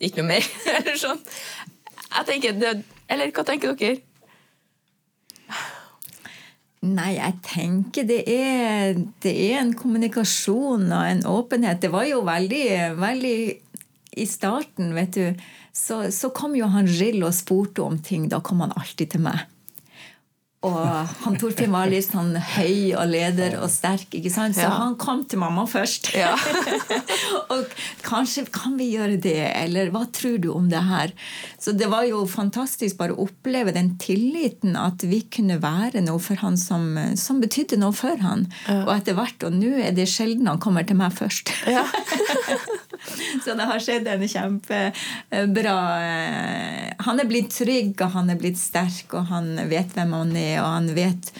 [0.07, 0.49] ikke noe mer.
[0.77, 1.21] Eller sånn.
[2.15, 2.75] Jeg tenker det,
[3.11, 4.01] Eller hva tenker dere?
[6.85, 11.81] Nei, jeg tenker det er, det er en kommunikasjon og en åpenhet.
[11.81, 12.67] Det var jo veldig,
[13.01, 13.37] veldig
[14.21, 18.29] I starten, vet du, så, så kom jo han Gill og spurte om ting.
[18.29, 19.47] Da kom han alltid til meg.
[20.65, 20.77] Og
[21.23, 24.57] han Torfinn var litt sånn høy og leder og sterk, ikke sant?
[24.57, 24.71] så Ja.
[24.79, 26.09] han kom til mamma først.
[26.17, 26.33] Ja.
[27.53, 27.69] og
[28.05, 31.13] kanskje kan vi gjøre det, eller hva tror du om det her?
[31.61, 36.21] Så det var jo fantastisk bare å oppleve den tilliten, at vi kunne være noe
[36.23, 38.47] for han som, som betydde noe for han.
[38.85, 41.53] Og etter hvert, og nå er det sjelden han kommer til meg først.
[43.43, 48.59] Så det har skjedd en kjempebra eh, Han er blitt trygg, og han er blitt
[48.61, 51.31] sterk, og han vet hvem han er, og han vet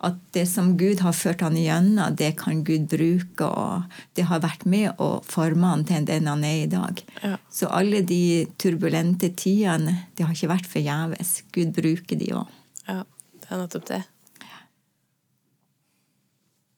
[0.00, 4.40] at det som Gud har ført han igjennom, det kan Gud bruke, og det har
[4.40, 7.02] vært med å forme han til den han er i dag.
[7.20, 7.34] Ja.
[7.52, 11.34] Så alle de turbulente tidene, det har ikke vært forgjeves.
[11.52, 12.60] Gud bruker de òg.
[12.88, 13.02] ja.
[13.40, 13.96] Det er nettopp det.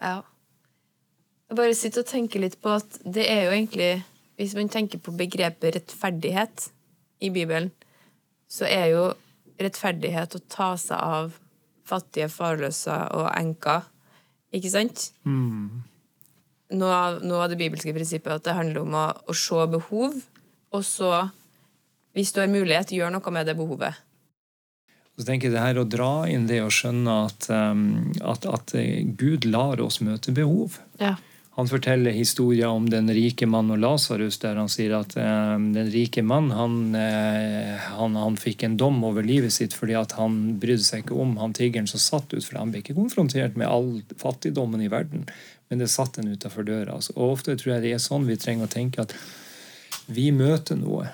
[0.01, 0.23] Ja.
[1.53, 3.91] Jeg bare sitter og tenker litt på at det er jo egentlig
[4.41, 6.69] Hvis man tenker på begrepet rettferdighet
[7.23, 7.71] i Bibelen,
[8.51, 9.07] så er jo
[9.63, 11.39] rettferdighet å ta seg av
[11.89, 13.89] fattige, farløse og enker.
[14.57, 15.11] Ikke sant?
[16.73, 19.67] Noe av, noe av det bibelske prinsippet er at det handler om å, å se
[19.73, 20.17] behov,
[20.73, 21.11] og så,
[22.17, 24.01] hvis du har mulighet, gjør noe med det behovet.
[25.13, 27.83] Så tenker jeg det her Å dra inn det og skjønne at, um,
[28.25, 28.73] at, at
[29.21, 30.79] Gud lar oss møte behov.
[31.03, 31.19] Ja.
[31.55, 35.91] Han forteller historier om den rike mann og Lasarus, der han sier at eh, den
[35.93, 40.39] rike mann han, eh, han, han fikk en dom over livet sitt fordi at han
[40.63, 43.69] brydde seg ikke om han tiggeren som satt ut, for han ble ikke konfrontert med
[43.69, 45.27] all fattigdommen i verden,
[45.69, 46.97] men det satt en utafor døra.
[46.97, 49.13] Altså, og ofte tror jeg det er sånn vi trenger å tenke at
[50.09, 51.11] vi møter noe,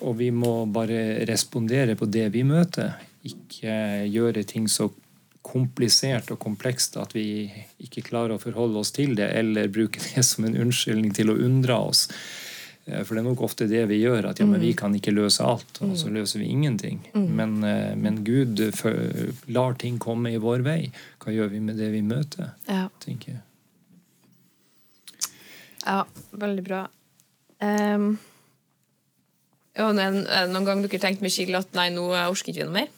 [0.00, 2.96] og vi må bare respondere på det vi møter.
[3.24, 3.76] Ikke
[4.08, 4.88] gjøre ting så
[5.44, 7.26] komplisert og komplekst at vi
[7.84, 11.38] ikke klarer å forholde oss til det, eller bruke det som en unnskyldning til å
[11.46, 12.08] unndra oss.
[12.86, 15.14] Eh, For det er nok ofte det vi gjør, at ja, men vi kan ikke
[15.14, 17.02] løse alt, og så løser vi ingenting.
[17.14, 18.60] Men, eh, men Gud
[19.52, 20.80] lar ting komme i vår vei.
[21.22, 22.54] Hva gjør vi med det vi møter?
[22.68, 22.88] Ja.
[23.04, 23.42] tenker jeg.
[25.84, 26.86] Ja, veldig bra.
[27.60, 28.14] Um,
[29.76, 32.92] ja, noen gang dere tenkt med Skill at nei, nå orker ikke vi noe mer?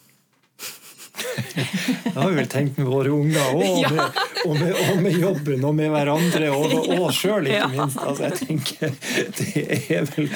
[1.16, 5.18] Det har vi vel tenkt med våre unger òg, og, med- og, med- og med
[5.20, 8.00] jobben og med hverandre og, og sjøl, ikke minst.
[8.00, 8.96] Altså, jeg tenker,
[9.40, 9.66] det
[9.98, 10.30] er, vel,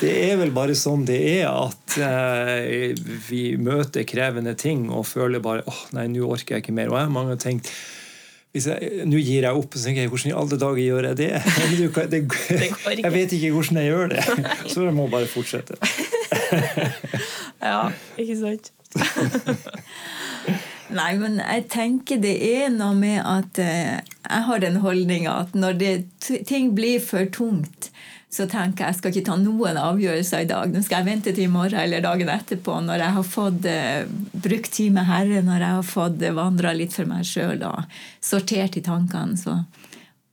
[0.00, 2.96] det er vel bare sånn det er at eh,
[3.28, 6.92] vi møter krevende ting og føler bare åh, nei, nå orker jeg ikke mer.
[6.92, 7.72] Og jeg har mange tenkt
[8.56, 11.06] hvis jeg, Nå gir jeg opp, og så tenker jeg hvordan i alle dager gjør
[11.10, 11.32] jeg det?
[11.94, 12.22] Kan- det,
[13.04, 14.22] jeg vet ikke hvordan jeg gjør det,
[14.72, 15.76] så jeg må bare fortsette.
[17.60, 18.70] Ja, ikke sant?
[20.88, 25.56] Nei, men jeg tenker det er noe med at eh, jeg har den holdninga at
[25.56, 25.92] når det,
[26.48, 27.90] ting blir for tungt,
[28.32, 30.72] så tenker jeg jeg skal ikke ta noen avgjørelser i dag.
[30.72, 34.08] Nå skal jeg vente til i morgen eller dagen etterpå, når jeg har fått eh,
[34.32, 38.00] brukt tid med Herre, når jeg har fått eh, vandra litt for meg sjøl og
[38.24, 39.36] sortert i tankene.
[39.40, 39.56] Så.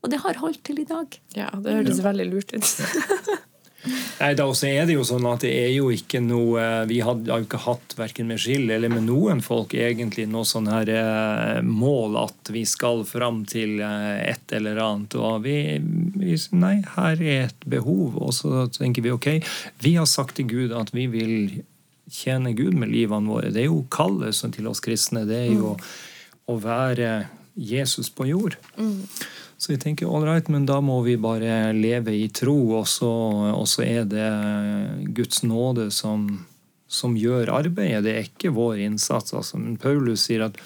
[0.04, 1.20] Og det har holdt til i dag.
[1.36, 2.72] Ja, det hørtes veldig lurt ut.
[3.86, 7.20] Nei, da også er det jo sånn at det er jo ikke noe Vi har
[7.28, 11.62] jo ikke hatt verken med Skill eller med noen folk egentlig noe sånn her eh,
[11.66, 15.18] mål at vi skal fram til eh, et eller annet.
[15.20, 15.58] Og vi,
[16.16, 18.18] vi nei, her er et behov.
[18.22, 19.30] Og så tenker vi ok,
[19.84, 21.36] vi har sagt til Gud at vi vil
[22.12, 23.54] tjene Gud med livene våre.
[23.54, 25.26] Det er jo kallet til oss kristne.
[25.28, 25.76] Det er jo
[26.46, 28.58] å være Jesus på jord.
[29.58, 33.12] Så vi tenker right, men da må vi bare leve i tro, og så,
[33.56, 34.32] og så er det
[35.16, 36.46] Guds nåde som,
[36.88, 38.04] som gjør arbeidet.
[38.04, 39.34] Det er ikke vår innsats.
[39.34, 39.58] Altså.
[39.58, 40.60] Men Paulus sier at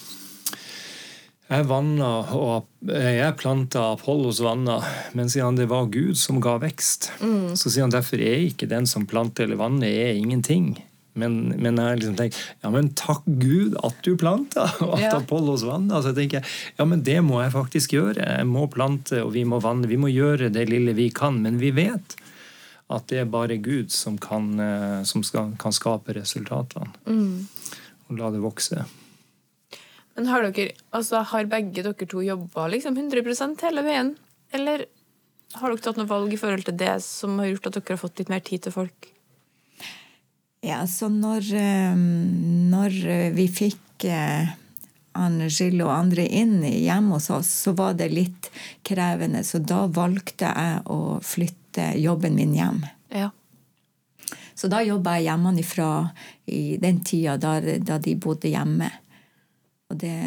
[1.50, 4.80] jeg vanna og jeg planta, Apollos vanna,
[5.18, 7.12] men sier han det var Gud som ga vekst.
[7.58, 10.76] Så sier han derfor er ikke den som planter eller vanner, er ingenting.
[11.18, 15.16] Men, men jeg liksom tenker, ja, men takk Gud at du planta, at Ja.
[15.18, 15.90] Apollos vann.
[15.90, 18.22] Så jeg tenker, ja, men det må jeg faktisk gjøre.
[18.40, 19.90] Jeg må plante, og vi må vanne.
[19.90, 21.42] Vi må gjøre det lille vi kan.
[21.44, 22.16] Men vi vet
[22.90, 26.90] at det er bare Gud som kan, eh, som skal, kan skape resultatene.
[28.10, 28.86] Og la det vokse.
[30.18, 34.16] Men har dere, altså har begge dere to jobba liksom 100% hele veien?
[34.52, 34.88] Eller
[35.54, 38.02] har dere tatt noe valg i forhold til det som har gjort at dere har
[38.02, 39.12] fått litt mer tid til folk?
[40.62, 42.98] Ja, så når, eh, når
[43.36, 44.50] vi fikk eh,
[45.50, 48.50] Gill og andre inn hjemme hos oss, så var det litt
[48.84, 49.44] krevende.
[49.44, 52.86] Så da valgte jeg å flytte jobben min hjem.
[53.12, 53.32] Ja.
[54.56, 55.92] Så da jobba jeg hjemmefra
[56.52, 58.90] i den tida da, da de bodde hjemme.
[59.90, 60.20] Og det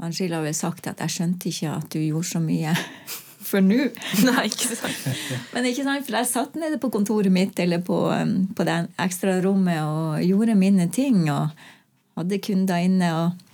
[0.00, 2.72] Angela har vel sagt at 'jeg skjønte ikke at du gjorde så mye
[3.50, 3.90] for nå'.
[4.28, 5.04] Nei, ikke sant?
[5.54, 8.78] Men ikke sant, for jeg satt nede på kontoret mitt eller på, um, på det
[9.02, 11.24] ekstra rommet og gjorde mine ting.
[11.30, 11.50] Og
[12.18, 13.48] hadde kunder inne og,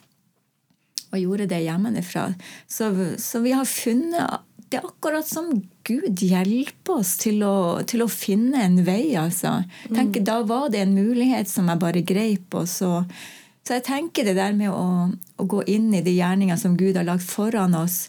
[1.12, 2.28] og gjorde det hjemmefra.
[2.68, 2.90] Så,
[3.22, 5.52] så vi har funnet Det er akkurat som
[5.86, 9.60] Gud hjelper oss til å, til å finne en vei, altså.
[9.94, 12.54] Tenker, Da var det en mulighet som jeg bare greip.
[12.54, 13.04] og så
[13.66, 16.94] så jeg tenker det der med å, å gå inn i de gjerningene som Gud
[16.94, 18.04] har lagt foran oss,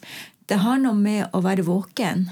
[0.47, 2.27] det har noe med å være våken.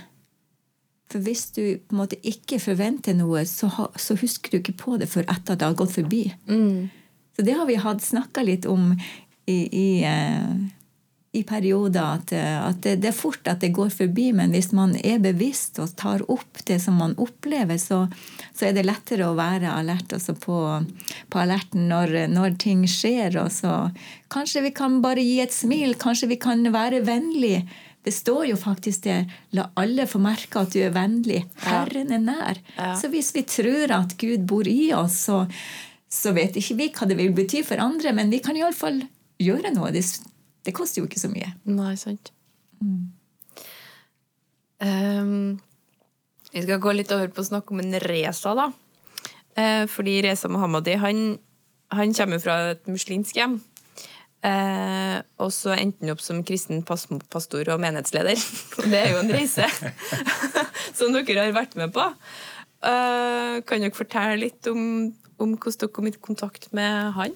[1.12, 4.78] For hvis du på en måte ikke forventer noe, så, ha, så husker du ikke
[4.80, 6.24] på det før etter at det har gått forbi.
[7.36, 8.94] Så det har vi hatt snakka litt om
[9.46, 10.56] i, i, eh,
[11.36, 12.02] i perioder.
[12.18, 15.22] At, eh, at det, det er fort at det går forbi, men hvis man er
[15.22, 18.06] bevisst og tar opp det som man opplever, så,
[18.56, 20.60] så er det lettere å være alert altså på,
[21.30, 23.36] på alerten når, når ting skjer.
[23.44, 23.76] Og så
[24.34, 27.60] kanskje vi kan bare gi et smil, kanskje vi kan være vennlig.
[28.06, 31.48] Det står jo faktisk der 'la alle få merke at du er vennlig'.
[31.66, 32.62] Herren er nær.
[32.78, 32.94] Ja.
[32.96, 35.48] Så hvis vi tror at Gud bor i oss, så,
[36.10, 39.02] så vet ikke vi hva det vil bety for andre, men vi kan iallfall
[39.42, 39.92] gjøre noe.
[39.92, 40.06] Det,
[40.66, 41.50] det koster jo ikke så mye.
[41.66, 42.32] Nei, sant.
[44.86, 45.58] Ehm,
[46.52, 48.72] vi skal gå litt over på å snakke om en Reza, da.
[49.56, 51.38] Uh, fordi Reza Mohammadi han,
[51.96, 53.62] han kommer fra et muslimsk hjem.
[54.46, 58.38] Eh, og så endte han opp som kristen pastor og menighetsleder.
[58.92, 59.66] Det er jo en reise
[60.98, 62.06] som dere har vært med på.
[62.86, 65.10] Eh, kan dere fortelle litt om,
[65.42, 67.36] om hvordan dere kom i kontakt med han?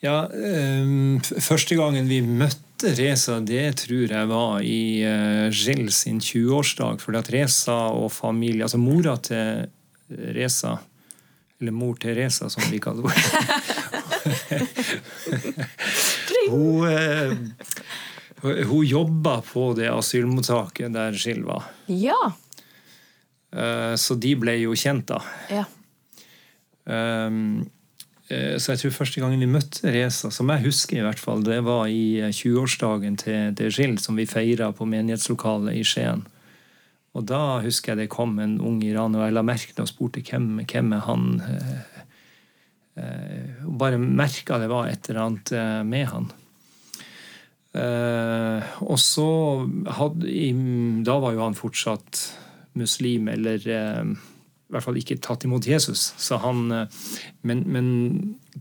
[0.00, 6.22] Ja, ehm, Første gangen vi møtte Reza, det tror jeg var i uh, Gill sin
[6.24, 7.02] 20-årsdag.
[7.04, 9.66] For at Reza og familie, altså mora til
[10.08, 10.78] Reza,
[11.60, 13.76] eller mor til Reza, som vi kaller henne
[16.50, 17.32] Hun, eh,
[18.40, 21.68] hun jobba på det asylmottaket der Skill var.
[21.86, 22.32] Ja.
[23.52, 25.20] Eh, så de ble jo kjent, da.
[25.50, 25.66] ja.
[26.90, 27.68] Um,
[28.32, 31.44] eh, så jeg tror første gangen vi møtte Reza, som jeg husker i hvert fall,
[31.46, 36.24] det var i eh, 20-årsdagen til, til Gill, som vi feira på menighetslokalet i Skien.
[37.14, 39.90] Og da husker jeg det kom en ung iraner, og jeg la merke til og
[39.90, 41.99] spurte hvem, hvem er han eh,
[43.00, 46.30] eh, Og bare merka det var et eller annet eh, med han.
[47.70, 49.28] Eh, og så
[49.98, 50.26] hadde
[51.06, 52.24] Da var jo han fortsatt
[52.78, 54.10] muslim, eller eh,
[54.70, 56.12] i hvert fall ikke tatt imot Jesus.
[56.44, 57.00] Han, eh,
[57.42, 57.88] men, men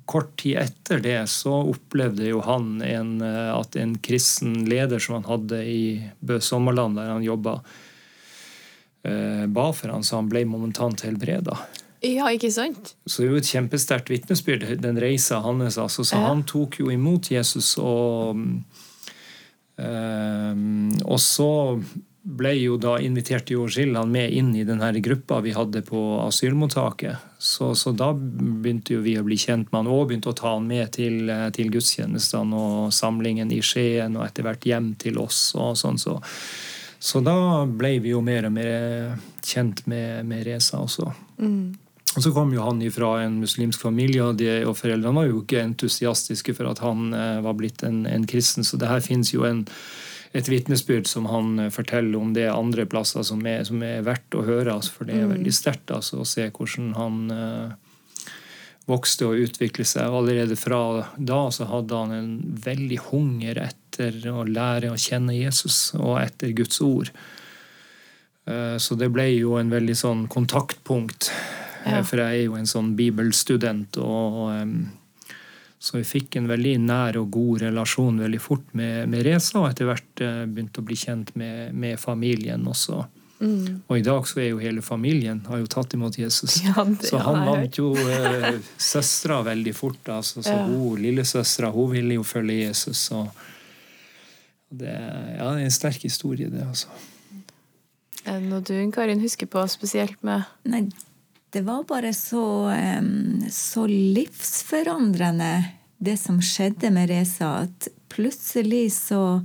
[0.10, 5.20] kort tid etter det så opplevde jo han en, eh, at en kristen leder som
[5.20, 5.84] han hadde i
[6.20, 7.60] Bø Sommerland, der han jobba,
[9.06, 11.58] eh, ba for han, så han ble momentant helbreda.
[12.02, 12.94] Ja, ikke sant?
[13.06, 15.78] Så det er jo et kjempesterkt vitnesbyrd, den reisa hans.
[15.78, 16.06] Altså.
[16.06, 16.28] Så Ja.
[16.28, 18.36] han tok jo imot Jesus, og,
[19.78, 21.50] um, og så
[22.30, 27.18] ble jo da invitert jo Gill med inn i denne gruppa vi hadde på asylmottaket.
[27.40, 30.54] Så, så da begynte jo vi å bli kjent med han, og begynte å ta
[30.58, 35.56] han med til, til gudstjenestene og samlingen i Skien, og etter hvert hjem til oss.
[35.56, 36.20] og sånn så.
[37.00, 41.14] Så da ble vi jo mer og mer kjent med, med Reza også.
[42.18, 45.44] Og så kom jo han fra en muslimsk familie, og, de, og foreldrene var jo
[45.44, 48.66] ikke entusiastiske for at han eh, var blitt en, en kristen.
[48.66, 49.62] Så det her fins jo en,
[50.34, 54.40] et vitnesbyrd som han eh, forteller om det andre plasser som er, som er verdt
[54.40, 54.74] å høre.
[54.74, 57.78] Altså, for det er veldig sterkt altså, å se hvordan han eh,
[58.90, 60.10] vokste og utviklet seg.
[60.10, 60.82] Allerede fra
[61.18, 62.32] da så hadde han en
[62.66, 67.14] veldig hunger etter å lære å kjenne Jesus og etter Guds ord.
[68.50, 71.30] Eh, Så det ble jo en veldig sånn kontaktpunkt.
[71.86, 72.02] Eh, Ja.
[72.04, 73.98] For jeg er jo en sånn bibelstudent.
[73.98, 74.92] og em,
[75.80, 79.70] Så vi fikk en veldig nær og god relasjon veldig fort med, med Reza, og
[79.70, 83.06] etter hvert eh, begynte å bli kjent med, med familien også.
[83.88, 86.58] Og i dag så er jo hele familien har jo tatt imot Jesus.
[86.68, 90.04] Ja, det så han vant jo eh, søstera veldig fort.
[90.12, 90.66] Altså, så Ja.
[90.68, 93.06] hun lillesøstera hun ville jo følge Jesus.
[93.16, 93.32] Og
[94.70, 96.62] det, ja, det er en sterk historie, det.
[96.68, 96.88] altså.
[98.26, 100.90] Er det noe du, Karin, husker på spesielt med Nei,
[101.50, 102.72] det var bare så,
[103.52, 105.64] så livsforandrende,
[105.98, 109.42] det som skjedde med Reza, at plutselig så,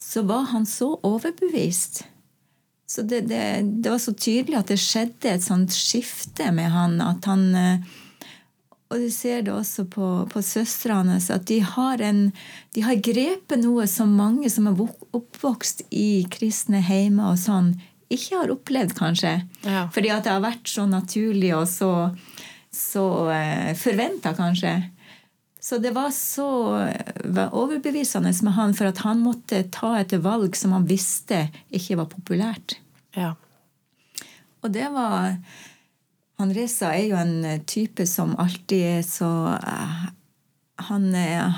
[0.00, 2.04] så var han så overbevist.
[2.86, 6.96] Så det, det, det var så tydelig at det skjedde et sånt skifte med han,
[7.02, 7.94] at han eh,
[8.92, 12.28] og du ser det også på, på søstrene at de har, en,
[12.76, 14.82] de har grepet noe som mange som er
[15.16, 17.72] oppvokst i kristne heimer og sånn,
[18.14, 19.36] ikke har opplevd, kanskje.
[19.66, 19.86] Ja.
[19.94, 21.92] Fordi at det har vært så naturlig og så,
[22.72, 24.76] så eh, forventa, kanskje.
[25.64, 26.48] Så det var så
[27.24, 31.96] var overbevisende med han for at han måtte ta et valg som han visste ikke
[32.02, 32.76] var populært.
[33.16, 33.32] Ja.
[34.64, 35.36] Og det var
[36.36, 40.06] Han Reza er jo en type som alltid er så eh,
[40.90, 41.54] Han er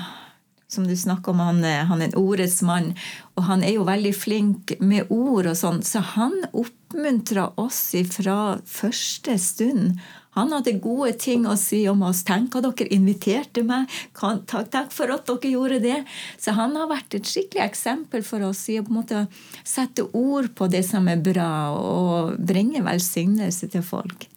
[0.67, 2.89] som du snakker om, han, er- han er en ordets mann,
[3.37, 8.57] og han er jo veldig flink med ord og sånn, så han oppmuntra oss fra
[8.67, 9.99] første stund.
[10.37, 12.19] Han hadde gode ting å si om oss.
[12.27, 13.87] Tenk at dere inviterte meg.
[14.13, 16.03] Takk, takk for at dere gjorde det.
[16.37, 19.23] Så han har vært et skikkelig eksempel for oss i å på en måte
[19.65, 24.27] sette ord på det som er bra, og bringe velsignelse til folk.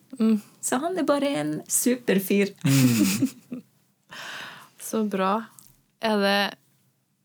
[0.64, 2.54] Så han er bare en super fyr.
[4.80, 5.42] Så bra.
[6.00, 6.40] Er det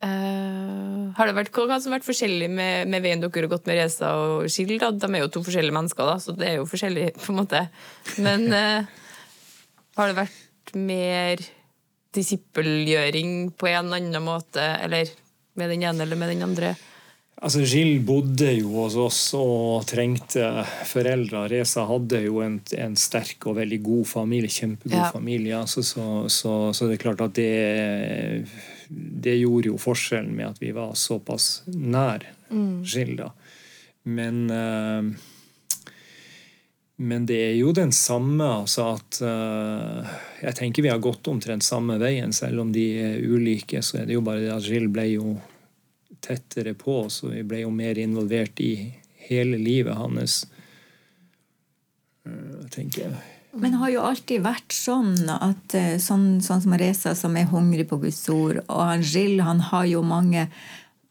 [0.05, 3.65] Uh, Har det vært hva som har vært forskjellig med, med veien dere har gått
[3.65, 4.83] med Reza og Skild?
[4.83, 7.61] De er jo to forskjellige mennesker, da, så det er jo forskjellig, på en måte.
[8.21, 8.85] Men uh,
[9.97, 11.41] har det vært mer
[12.15, 15.09] disippelgjøring på en eller annen måte, eller
[15.55, 16.75] med den ene eller med den andre?
[17.43, 20.45] Altså, Gilles bodde jo hos oss og trengte
[20.87, 21.41] foreldre.
[21.51, 24.49] Reza hadde jo en, en sterk og veldig god familie.
[24.49, 25.09] Kjempegod Ja.
[25.11, 25.57] familie.
[25.59, 28.47] Altså, så, så, så det er klart at det
[28.87, 33.17] Det gjorde jo forskjellen med at vi var såpass nær Gilles.
[33.19, 33.31] da.
[34.05, 35.15] Men eh,
[36.97, 40.13] men det er jo den samme, altså at eh,
[40.45, 43.81] Jeg tenker vi har gått omtrent samme veien, selv om de er ulike.
[43.83, 45.33] Så er det jo bare det at Gill ble jo
[46.25, 48.73] tettere på, så vi ble jo mer involvert i
[49.29, 50.45] hele livet hans.
[52.25, 53.15] eh, tenker jeg.
[53.55, 57.47] Men det har jo alltid vært sånn at eh, sånn, sånn som Reza, som er
[57.51, 60.49] hungrig på Guds ord, og han Jill, han har jo mange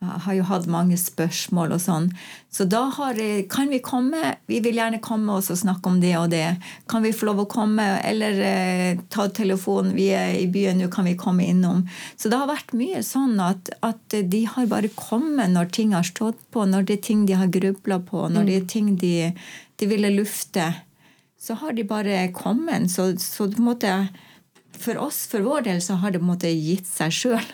[0.04, 2.08] har jo hatt mange spørsmål og sånn.
[2.54, 3.18] Så da har,
[3.50, 6.56] kan vi komme Vi vil gjerne komme oss og snakke om det og det.
[6.90, 7.86] Kan vi få lov å komme?
[8.06, 9.96] Eller eh, ta telefonen.
[9.96, 11.84] Vi er i byen nå, kan vi komme innom?
[12.16, 16.06] Så det har vært mye sånn at, at de har bare kommet når ting har
[16.06, 19.14] stått på, når det er ting de har grubla på, når det er ting de,
[19.80, 20.72] de ville lufte
[21.44, 22.90] så har de bare kommet.
[22.90, 23.92] Så, så på en måte,
[24.80, 27.50] for oss, for vår del, så har det på en måte gitt seg sjøl.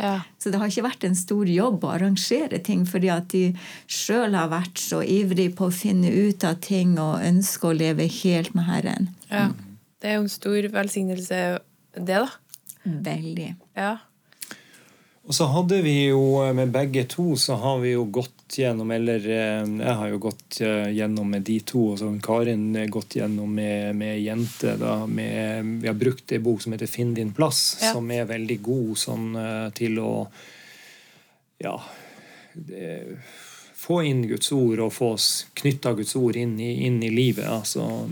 [0.00, 0.20] Ja.
[0.38, 3.44] Så det har ikke vært en stor jobb å arrangere ting, fordi at de
[3.88, 8.08] sjøl har vært så ivrig på å finne ut av ting og ønske å leve
[8.22, 9.14] helt med Herren.
[9.32, 9.50] ja.
[9.96, 11.36] Det er jo en stor velsignelse,
[11.96, 12.28] det, da.
[12.84, 13.46] Veldig.
[13.74, 13.94] Ja.
[15.26, 18.90] Og så hadde vi jo eh, med begge to så har vi jo gått gjennom
[18.94, 22.68] Eller eh, jeg har jo gått eh, gjennom med de to, og så har Karin
[22.94, 24.76] gått gjennom med, med jente.
[24.78, 27.92] Da, med, vi har brukt ei bok som heter 'Finn din plass', Ja.
[27.92, 29.26] som er veldig god sånn
[29.74, 30.12] til å
[31.58, 31.80] Ja
[32.54, 33.18] det,
[33.76, 35.12] Få inn Guds ord og få
[35.54, 37.46] knytta Guds ord inn i, inn i livet.
[37.46, 38.08] altså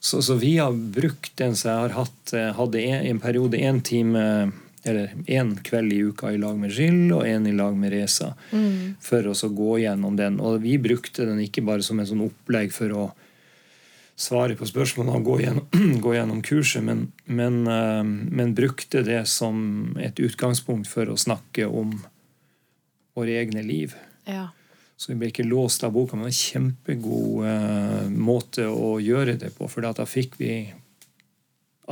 [0.00, 3.80] så, så vi har brukt den så jeg har hatt hadde en, en periode én
[3.82, 4.52] time
[4.86, 8.32] eller én kveld i uka i lag med Jill og én i lag med Reza.
[9.02, 10.40] For å gå gjennom den.
[10.40, 13.06] Og vi brukte den ikke bare som en sånn opplegg for å
[14.16, 15.66] svare på spørsmålene og gå gjennom,
[16.04, 21.68] gå gjennom kurset, men, men, eh, men brukte det som et utgangspunkt for å snakke
[21.68, 21.98] om
[23.16, 23.96] våre egne liv.
[24.24, 24.48] ja.
[24.96, 29.50] Så vi ble ikke låst av boka, men en kjempegod uh, måte å gjøre det
[29.52, 29.68] på.
[29.68, 30.54] For da fikk vi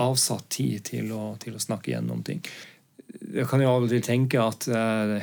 [0.00, 2.40] avsatt tid til å, til å snakke gjennom ting.
[3.32, 5.16] Jeg kan jo av og til tenke at eh,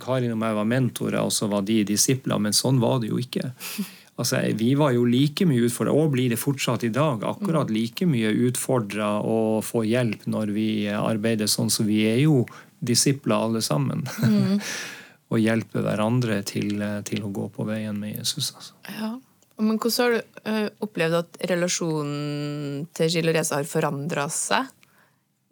[0.00, 3.22] Karin og meg var mentorer, og så var de disipler, men sånn var det jo
[3.22, 3.52] ikke.
[4.18, 8.02] Altså, Vi var jo like mye utfordra, og blir det fortsatt i dag, akkurat like
[8.02, 12.40] mye utfordra å få hjelp når vi arbeider sånn, så vi er jo
[12.82, 14.02] disipler alle sammen.
[15.30, 18.50] og hjelper hverandre til, til å gå på veien med Jesus.
[18.56, 18.74] Altså.
[18.96, 19.12] Ja.
[19.58, 24.66] Men hvordan har du eh, opplevd at relasjonen til Gilles og Reza har forandra seg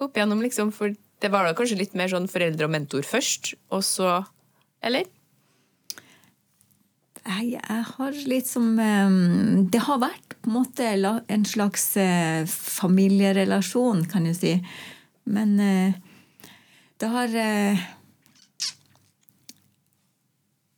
[0.03, 0.71] opp igjennom, liksom?
[0.75, 4.23] For det var da kanskje litt mer sånn foreldre og mentor først, og så
[4.85, 5.09] Eller?
[7.27, 7.59] Jeg,
[7.97, 8.77] har litt som
[9.73, 10.87] Det har vært på en måte
[11.27, 14.53] en slags eh, familierelasjon, kan du si.
[15.27, 15.97] Men eh,
[17.03, 17.83] det har eh,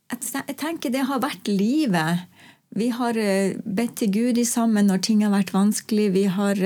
[0.09, 2.25] jeg tenker det har vært livet.
[2.79, 6.09] Vi har eh, bedt til Gud i sammen når ting har vært vanskelig.
[6.15, 6.65] Vi har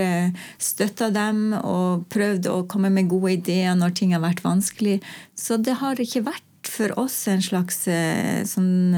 [0.60, 5.00] støtta dem og prøvd å komme med gode ideer når ting har vært vanskelig.
[5.38, 8.94] Så det har ikke vært for oss en slags eh, sånn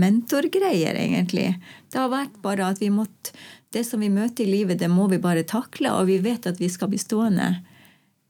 [0.00, 1.54] mentorgreier, egentlig.
[1.90, 3.34] Det har vært bare at vi måtte
[3.70, 6.58] Det som vi møter i livet, det må vi bare takle, og vi vet at
[6.58, 7.60] vi skal bli stående.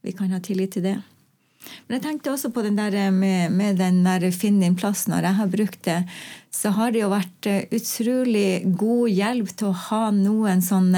[0.05, 0.99] Vi kan ha tillit til det.
[1.87, 5.07] Men jeg tenkte også på den der eh, med, med den der finn din plass.
[5.11, 5.99] Når jeg har brukt det,
[6.51, 10.89] så har det jo vært eh, utrolig god hjelp til å ha noen sånn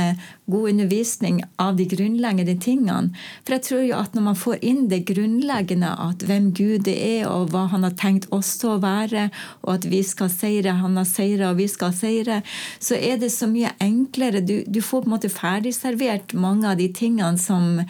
[0.53, 3.11] god undervisning av de grunnleggende tingene.
[3.43, 7.27] For jeg tror jo at når man får inn det grunnleggende, at hvem Gud er,
[7.29, 9.29] og hva han har tenkt oss til å være,
[9.65, 12.41] og at vi skal seire, han har seira, og vi skal seire,
[12.79, 14.45] så er det så mye enklere.
[14.47, 17.83] Du, du får på en måte ferdigservert mange av de tingene som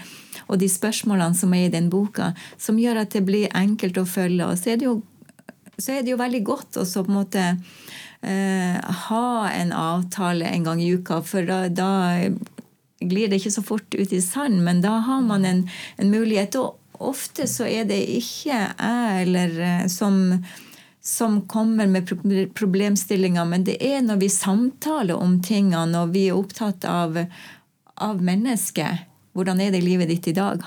[0.53, 4.09] og de spørsmålene som er i den boka, som gjør at det blir enkelt å
[4.09, 4.45] følge.
[4.45, 4.99] Og så er det jo,
[5.81, 7.45] er det jo veldig godt å på en måte
[8.21, 8.77] eh,
[9.07, 11.93] ha en avtale en gang i uka, for da, da,
[13.01, 15.65] glir det ikke så fort ut i sand, men da har man en,
[15.97, 16.61] en mulighet.
[16.61, 20.21] Og ofte så er det ikke jeg eller eh, som
[21.03, 22.07] som kommer med
[22.55, 27.19] problemstillinger, men det er når vi samtaler om tingene, og vi er opptatt av,
[27.99, 30.61] av mennesket, hvordan er det i livet ditt i dag?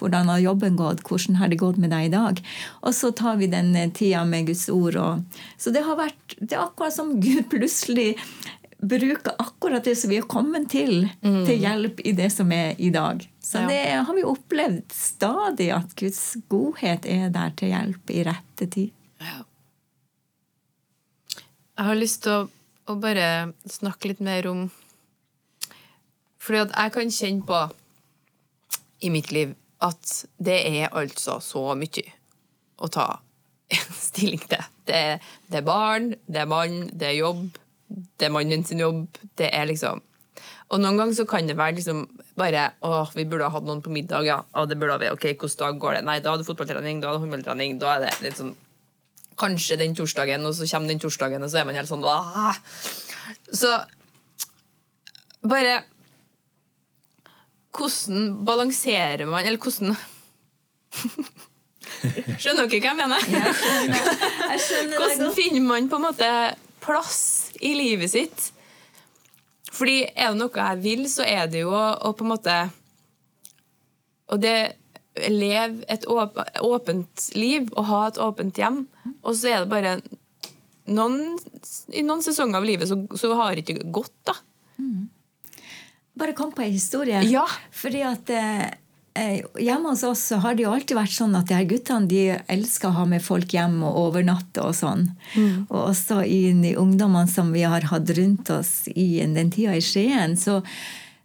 [0.00, 1.02] hvordan har jobben gått?
[1.04, 2.40] Hvordan har det gått med deg i dag?
[2.82, 4.96] Og så tar vi den eh, tida med Guds ord.
[4.96, 8.14] Og, så det har vært det er akkurat som Gud plutselig
[8.78, 11.42] bruker akkurat det som vi har kommet til, mm.
[11.46, 13.24] til hjelp i det som er i dag.
[13.42, 13.68] Så ja.
[13.68, 18.94] det har vi opplevd stadig, at Guds godhet er der til hjelp i rette tid.
[19.18, 19.40] Ja.
[21.78, 22.46] Jeg har lyst til å,
[22.90, 23.26] å bare
[23.70, 24.68] snakke litt mer om
[26.38, 27.58] Fordi at jeg kan kjenne på
[29.00, 32.04] i mitt liv at det er altså så mye
[32.78, 33.06] å ta
[34.08, 34.64] stilling til.
[34.88, 35.00] Det
[35.48, 39.06] det er barn, det er mann, det er jobb, det er mannen sin jobb.
[39.38, 40.02] Det er liksom
[40.68, 42.02] Og noen ganger så kan det være liksom
[42.36, 44.42] bare Å, vi burde ha hatt noen på middag, ja.
[44.52, 45.10] Å, det burde vi.
[45.10, 46.02] Ok, hvordan dag går det?
[46.06, 48.56] Nei, da er det fotballtrening, da er det håndballtrening, da er det litt sånn
[49.38, 52.58] Kanskje den torsdagen, og så kommer den torsdagen, og så er man helt sånn Åh!
[53.54, 53.70] Så
[55.46, 55.82] bare
[57.76, 59.96] hvordan balanserer man Eller hvordan
[62.38, 63.24] Skjønner dere hva jeg mener?
[63.32, 63.54] Jeg.
[64.52, 66.30] Jeg skjønner hvordan finner man på en måte
[66.84, 67.20] plass
[67.64, 68.50] i livet sitt?
[69.74, 72.56] Fordi er det noe jeg vil, så er det jo å, på en måte
[74.32, 74.56] Og det
[75.18, 78.84] leve et åpent liv og ha et åpent hjem.
[79.26, 79.96] Og så er det bare
[80.86, 81.34] noen,
[81.90, 84.36] I noen sesonger av livet så, så har det ikke gått, da.
[84.78, 85.08] Mm
[86.18, 87.22] bare kom på en historie.
[87.30, 87.46] Ja.
[87.74, 88.66] Fordi at eh,
[89.18, 92.10] eh, Hjemme hos oss så har det jo alltid vært sånn at de her guttene
[92.10, 95.08] de elsker å ha med folk hjem og overnatte og sånn.
[95.34, 95.66] Mm.
[95.68, 99.84] Og også i de ungdommene som vi har hatt rundt oss i den tida i
[99.84, 100.60] Skien, så,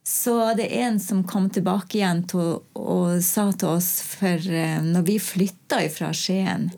[0.06, 4.80] så det er en som kom tilbake igjen til, og sa til oss For eh,
[4.84, 6.72] når vi flytta fra Skien,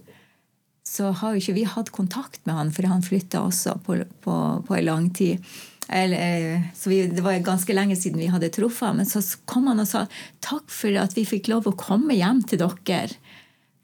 [0.96, 4.36] så har jo ikke vi hatt kontakt med han, for han flytta også på, på,
[4.68, 5.43] på en lang tid.
[5.88, 9.68] Eller, eh, så vi, Det var ganske lenge siden vi hadde truffet Men så kom
[9.70, 10.08] han og sa
[10.41, 13.14] takk for at vi fikk lov å komme hjem til dere.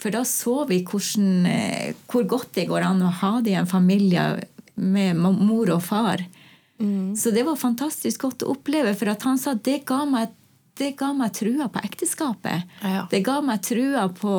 [0.02, 3.60] For da så vi hvordan, eh, hvor godt det går an å ha det i
[3.60, 4.42] en familie
[4.76, 6.24] med mor og far.
[6.82, 7.14] Mm.
[7.18, 8.96] Så det var fantastisk godt å oppleve.
[8.98, 10.34] For han sa det ga meg,
[10.80, 12.66] det ga meg trua på ekteskapet.
[12.82, 13.06] Ja.
[13.12, 14.34] Det ga meg trua på,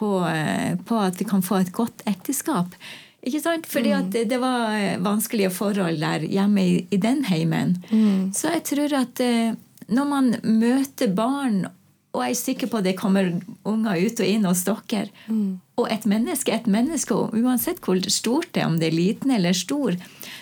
[0.00, 2.76] på, eh, på at vi kan få et godt ekteskap.
[3.20, 3.66] Ikke sant?
[3.68, 7.76] Fordi at det, det var eh, vanskelige forhold der hjemme i, i den heimen.
[7.90, 8.30] Mm.
[8.36, 9.52] Så jeg tror at eh,
[9.92, 11.66] når man møter barn,
[12.14, 13.28] og jeg er sikker på det kommer
[13.68, 15.60] unger ut og inn hos dere, mm.
[15.78, 19.54] og et menneske et menneske, uansett hvor stort det er, om det er liten eller
[19.54, 19.98] stor,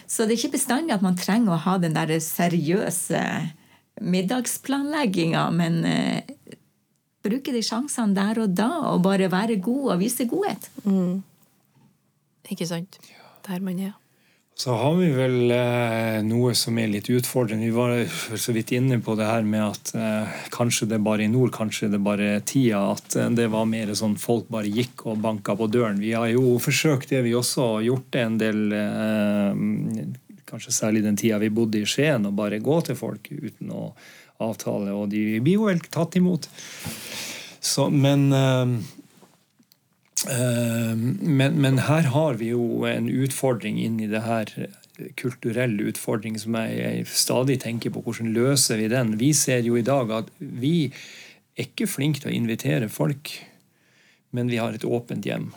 [0.06, 3.20] så det er ikke bestandig at man trenger å ha den der seriøse
[3.98, 5.82] middagsplanlegginga, men
[7.24, 10.70] bruke de sjansene der og da, og bare være god og vise godhet.
[10.84, 11.22] Mm.
[12.48, 13.00] Ikke sant?
[13.48, 13.96] Der man er.
[14.58, 17.68] Så har vi vel eh, noe som er litt utfordrende.
[17.68, 17.92] Vi var
[18.42, 21.86] så vidt inne på det her med at eh, kanskje det bare i nord, kanskje
[21.92, 22.80] det bare tida.
[22.96, 26.02] At eh, det var mer sånn folk bare gikk og banka på døren.
[26.02, 27.68] Vi har jo forsøkt det, vi også.
[27.76, 29.62] har Gjort det en del eh,
[30.48, 33.90] Kanskje særlig den tida vi bodde i Skien, å bare gå til folk uten å
[34.42, 34.94] avtale.
[34.94, 36.48] Og de blir jo vel tatt imot.
[37.58, 38.78] Så, men eh,
[40.26, 44.50] Eh, men, men, her har vi jo en utfordring inn i det her
[45.18, 48.02] kulturelle utfordring som jeg, jeg, stadig tenker på.
[48.02, 49.14] Hvordan løser vi den?
[49.20, 53.30] Vi ser jo i dag at vi er ikke flinke til å invitere folk,
[54.34, 55.52] men vi har et åpent hjem.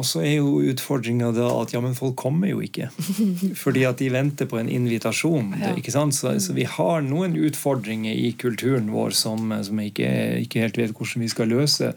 [0.00, 2.88] Og så er jo utfordringa at ja, men folk kommer jo ikke.
[3.64, 5.52] Fordi at de venter på en invitasjon.
[5.60, 5.74] Ja.
[5.76, 6.16] ikke sant?
[6.16, 10.10] Så, så, vi har noen utfordringer i kulturen vår som, som jeg ikke,
[10.46, 11.92] ikke helt vet hvordan vi skal løse.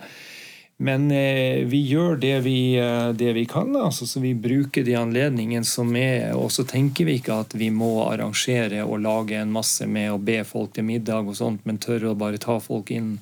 [0.84, 3.72] Men eh, vi gjør det vi, eh, det vi kan.
[3.80, 6.34] Altså, så vi bruker de anledningene som er.
[6.36, 10.20] Og så tenker vi ikke at vi må arrangere og lage en masse med å
[10.20, 13.16] be folk til middag, og sånt, men tørre å bare ta folk inn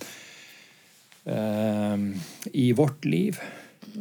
[1.30, 2.08] eh,
[2.58, 3.38] i vårt liv.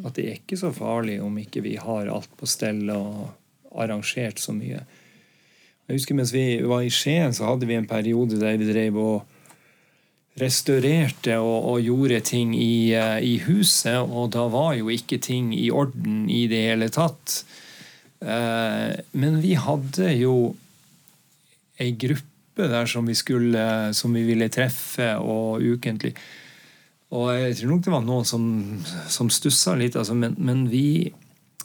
[0.04, 3.30] At det er ikke så farlig om ikke vi har alt på stell og
[3.70, 4.82] arrangert så mye.
[5.90, 8.98] Jeg husker Mens vi var i Skien, så hadde vi en periode der vi drev
[9.00, 9.38] og
[10.40, 15.50] restaurerte og, og gjorde ting i, uh, i, huset, og da var jo ikke ting
[15.56, 17.40] i orden i det hele tatt.
[18.22, 20.54] Uh, men vi hadde jo
[21.80, 23.64] ei gruppe der som vi, skulle,
[23.96, 26.14] som vi ville treffe og ukentlig.
[27.10, 28.44] Og jeg tror nok det var noen som,
[29.10, 31.10] som stussa litt, altså, men, men vi,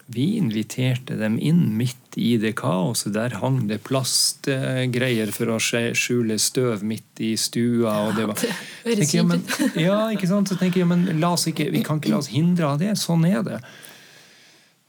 [0.10, 3.14] vi, inviterte dem inn midt i det kaoset.
[3.14, 7.94] Der hang det plastgreier for å skjule støv midt i stua.
[8.08, 8.42] og det var,
[8.88, 9.46] Høres kjipt men,
[9.86, 10.50] Ja, ikke sant?
[10.50, 12.96] Så tenker jeg, men ikke, Vi kan ikke la oss hindre av det.
[12.98, 13.62] Sånn er det.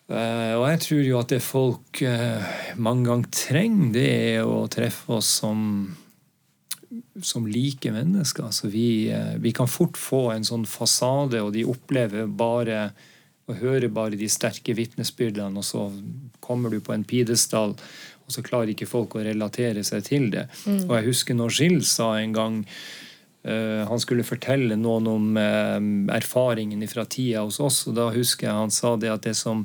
[0.06, 4.60] Uh, og jeg tror jo at det folk uh, mange ganger trenger, det er å
[4.70, 5.64] treffe oss som
[7.22, 8.46] som like mennesker.
[8.46, 12.90] Altså vi, eh, vi, kan fort få en sånn fasade, og de opplever bare
[13.46, 15.86] og hører bare de sterke vitnesbyrdene, og så
[16.42, 17.76] kommer du på en pidestall,
[18.26, 20.48] og så klarer ikke folk å relatere seg til det.
[20.66, 20.80] Mm.
[20.88, 22.56] Og jeg husker når Gill sa en gang
[23.46, 25.78] uh, Han skulle fortelle noen om uh,
[26.16, 29.62] erfaringen fra tida hos oss, og da husker jeg han sa det at det som,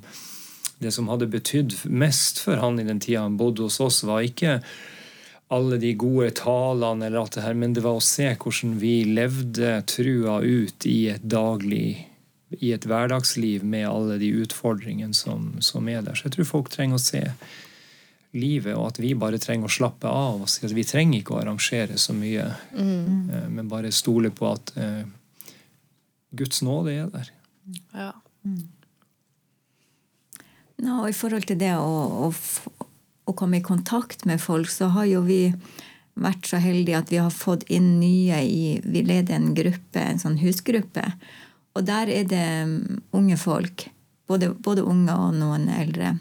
[0.78, 4.22] det som hadde betydd mest for han i den tida han bodde hos oss, var
[4.22, 4.60] ikke
[5.52, 8.94] alle de gode talene, eller alt det her, men det var å se hvordan vi
[9.08, 12.08] levde trua ut i et daglig
[12.60, 16.16] i et hverdagsliv med alle de utfordringene som, som, er der.
[16.16, 17.24] Så jeg tror folk trenger å se
[18.36, 20.44] livet, og at vi bare trenger å slappe av.
[20.44, 23.48] og si at Vi trenger ikke å arrangere så mye, mm.
[23.56, 25.04] men bare stole på at uh,
[26.36, 27.32] Guds nåde er der.
[27.96, 28.12] Ja.
[28.44, 28.70] Mm.
[30.82, 32.81] No, I forhold til det å, å
[33.32, 35.46] å komme i kontakt med folk, så har jo vi
[36.20, 40.20] vært så heldige at vi har fått inn nye i Vi leder en gruppe, en
[40.20, 41.06] sånn husgruppe.
[41.78, 43.88] Og der er det mm, unge folk.
[44.28, 46.16] Både, både unge og noen eldre.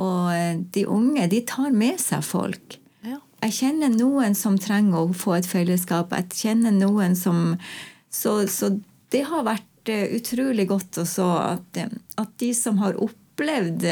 [0.00, 2.78] Og eh, de unge, de tar med seg folk.
[3.06, 3.20] Ja.
[3.44, 6.12] Jeg kjenner noen som trenger å få et fellesskap.
[6.16, 7.56] Jeg kjenner noen som
[8.16, 8.70] Så, så
[9.12, 13.84] det har vært eh, utrolig godt også at, eh, at de som har opplevd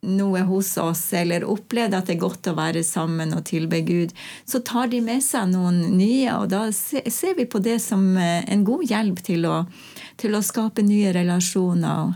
[0.00, 4.14] noe hos oss, eller opplevd at det er godt å være sammen og tilbe Gud,
[4.48, 8.40] så tar de med seg noen nye, og da ser vi på det som eh,
[8.48, 9.58] en god hjelp til å,
[10.20, 12.14] til å skape nye relasjoner.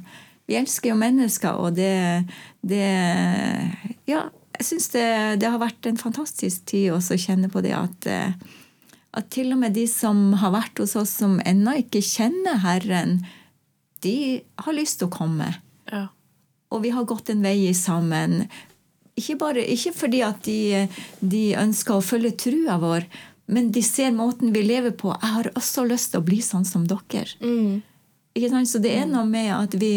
[0.48, 2.24] Vi elsker jo mennesker, og det,
[2.64, 2.88] det
[4.08, 5.06] Ja, jeg syns det,
[5.42, 8.36] det, har vært en fantastisk tid også å kjenne på det at, eh,
[9.14, 13.18] at til og med de som har vært hos oss som ennå ikke kjenner Herren,
[14.04, 15.50] de har lyst til å komme.
[15.92, 16.06] Ja.
[16.74, 18.44] Og vi har gått en vei sammen.
[19.14, 20.88] Ikke, bare, ikke fordi at de,
[21.22, 23.06] de, ønsker å følge trua vår,
[23.54, 25.12] men de ser måten vi lever på.
[25.14, 27.28] Jeg har også lyst til å bli sånn som dere.
[27.44, 27.82] Mm.
[28.66, 29.92] Så det er noe med at vi,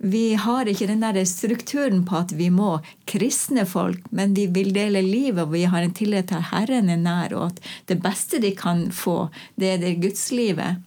[0.00, 4.72] vi har ikke den der strukturen på at vi må kristne folk, men vi vil
[4.72, 7.98] dele livet, og vi har en tillit til at Herren er nær, og at det
[8.00, 9.26] beste de kan få,
[9.60, 10.80] det er det gudslivet.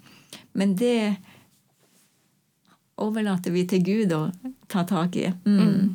[0.58, 1.22] Men det
[2.98, 4.24] overlater vi til Gud å
[4.72, 5.28] ta tak i.
[5.46, 5.60] Mm.
[5.62, 5.90] Mm.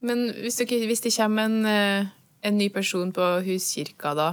[0.00, 2.08] Men hvis, dere, hvis, det kommer en, eh,
[2.42, 4.30] en, ny person på huskirka, da,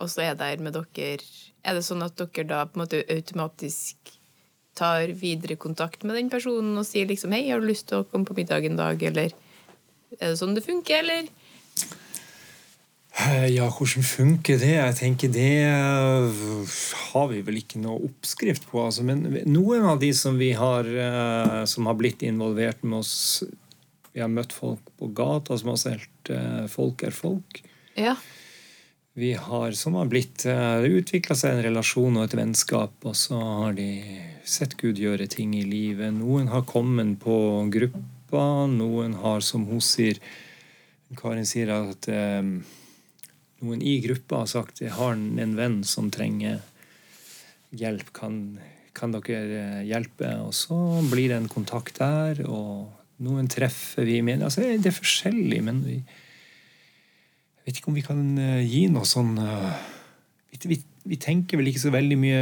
[0.00, 1.20] og så er der med dere
[1.62, 4.16] Er det sånn at dere da på en måte automatisk
[4.74, 8.08] tar videre kontakt med den personen og sier liksom 'Hei, har du lyst til å
[8.08, 9.30] komme på middag en dag?' Eller
[10.18, 11.28] er det sånn det funker, eller?
[13.12, 14.72] Eh, ja, hvordan funker det?
[14.72, 16.44] Jeg tenker Det eh,
[17.12, 18.86] har vi vel ikke noe oppskrift på.
[18.86, 19.04] Altså.
[19.04, 23.44] Men noen av de som vi har eh, som har blitt involvert med oss
[24.12, 26.08] Vi har møtt folk på gata som har solgt
[26.70, 27.62] 'Folk er folk'.
[27.96, 28.14] Ja.
[29.14, 33.40] Vi har, som har blitt Det utvikla seg en relasjon og et vennskap, og så
[33.40, 36.14] har de sett Gud gjøre ting i livet.
[36.14, 40.20] Noen har kommet på gruppa, noen har, som hun sier
[41.16, 42.08] Karin sier at
[43.62, 46.60] noen i gruppa har sagt jeg har en venn som trenger
[47.78, 48.58] hjelp, kan,
[48.96, 50.34] kan dere eh, hjelpe?
[50.44, 50.76] Og så
[51.10, 52.90] blir det en kontakt der, og
[53.22, 54.42] noen treffer vi med.
[54.44, 59.06] Altså, det er forskjellig, men vi, jeg vet ikke om vi kan eh, gi noe
[59.08, 59.70] sånn uh,
[60.50, 60.78] vi, vi,
[61.14, 62.40] vi, tenker vel ikke så veldig mye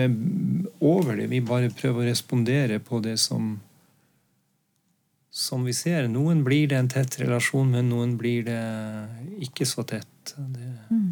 [0.80, 1.28] over det.
[1.32, 3.58] Vi bare prøver å respondere på det som
[5.30, 6.08] som vi ser.
[6.10, 8.60] Noen blir det en tett relasjon, men noen blir det
[9.46, 10.34] ikke så tett.
[10.36, 10.70] Det...
[10.90, 11.10] Mm.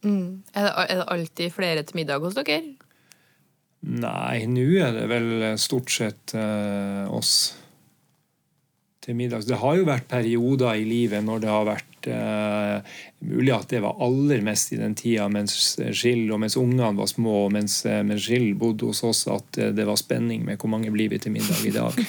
[0.00, 0.28] Mm.
[0.54, 2.62] Er, det, er, det, alltid flere til middag hos dere?
[3.80, 5.28] Nei, nå er det vel
[5.60, 7.52] stort sett uh, oss
[9.00, 9.48] til middags.
[9.48, 13.80] Det har jo vært perioder i livet når det har vært eh, Mulig at det
[13.84, 15.54] var aller mest i den tida mens
[15.96, 19.56] Skill og mens ungene var små, og mens, eh, mens Skill bodde hos oss, at
[19.76, 21.96] det var spenning med hvor mange blir vi til middag i dag.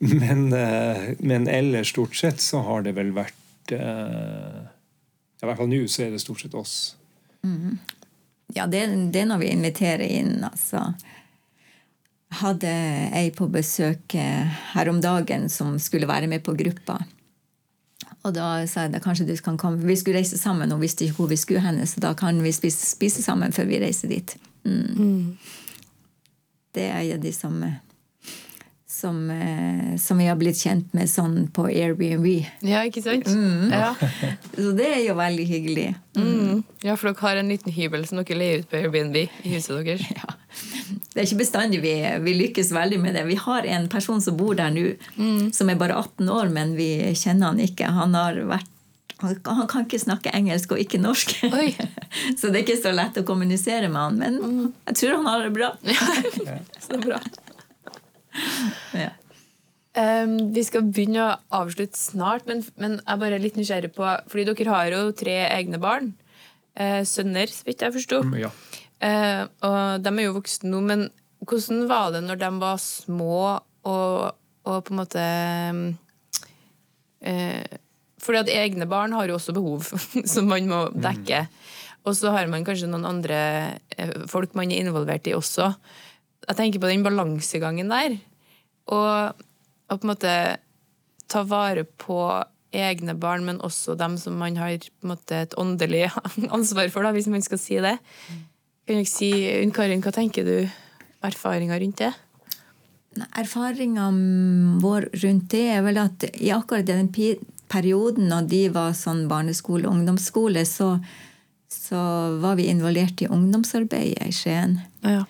[0.00, 4.60] Men, eh, men ellers, stort sett, så har det vel vært eh,
[5.40, 6.76] I hvert fall nå så er det stort sett oss.
[8.56, 8.82] Ja, det,
[9.12, 10.90] det er når vi inviterer inn, altså.
[12.40, 12.70] Hadde
[13.16, 17.00] ei på besøk eh, her om dagen som skulle være med på gruppa.
[18.20, 19.80] Og da sa jeg da kanskje du kan komme.
[19.86, 22.52] Vi skulle reise sammen, og visste ikke hvor vi skulle henne, så da kan vi
[22.52, 24.36] spise, spise sammen før vi reiser dit.
[24.64, 25.36] Mm.
[26.76, 27.80] Det er jo de som, eh,
[29.00, 32.26] som, eh, som vi har blitt kjent med sånn på Airbnb.
[32.66, 33.28] Ja, ikke sant?
[33.72, 33.94] Ja.
[34.54, 35.88] Så det er jo veldig hyggelig.
[36.18, 36.64] Mm.
[36.82, 39.80] ja, for dere har en liten hybel som dere leier ut på Airbnb i huset
[39.86, 40.06] deres.
[40.20, 40.36] Ja.
[41.10, 41.92] Det er ikke bestandig vi,
[42.24, 43.22] vi lykkes veldig med det.
[43.28, 44.88] Vi har en person som bor der nå,
[45.54, 47.86] som er bare 18 år, men vi kjenner han ikke.
[47.94, 48.68] Han har vært
[49.20, 51.34] han, kan ikke snakke engelsk og ikke norsk.
[52.38, 55.46] Så det er ikke så lett å kommunisere med han, men jeg tror han har
[55.46, 55.70] det bra.
[56.86, 57.20] Så bra.
[59.04, 59.10] Ja.
[59.90, 64.06] Um, vi skal begynne å avslutte snart, men, men jeg er bare litt nysgjerrig på
[64.30, 66.12] Fordi dere har jo tre egne barn.
[66.78, 68.20] Uh, sønner, så vidt jeg forsto.
[68.38, 68.52] Ja.
[69.02, 71.08] uh, og de er jo voksne nå, men
[71.42, 73.40] hvordan var det når de var små
[73.88, 75.26] og, og på en måte
[77.26, 77.78] uh,
[78.20, 79.90] Fordi at egne barn har jo også behov
[80.32, 81.46] som man må dekke.
[82.08, 83.38] Og så har man kanskje noen andre
[83.96, 85.74] eh, folk man er involvert i også.
[86.48, 88.16] Jeg tenker på den balansegangen der.
[88.90, 89.44] Og,
[89.90, 90.34] og på en måte
[91.30, 92.18] ta vare på
[92.74, 96.08] egne barn, men også dem som man har på en måte et åndelig
[96.56, 97.96] ansvar for, da, hvis man skal si det.
[98.86, 99.30] Kan du ikke si,
[99.60, 100.56] Unn Karin, hva tenker du
[101.26, 102.12] erfaringer rundt det?
[103.38, 104.06] Erfaringa
[104.82, 107.10] vår rundt det er vel at i akkurat den
[107.70, 110.92] perioden når de var sånn barneskole og ungdomsskole, så,
[111.70, 112.00] så
[112.42, 114.80] var vi involvert i ungdomsarbeidet i Skien.
[115.04, 115.26] Ja, Ja.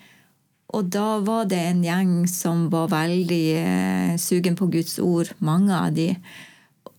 [0.71, 5.75] Og da var det en gjeng som var veldig eh, sugen på Guds ord, mange
[5.75, 6.13] av de.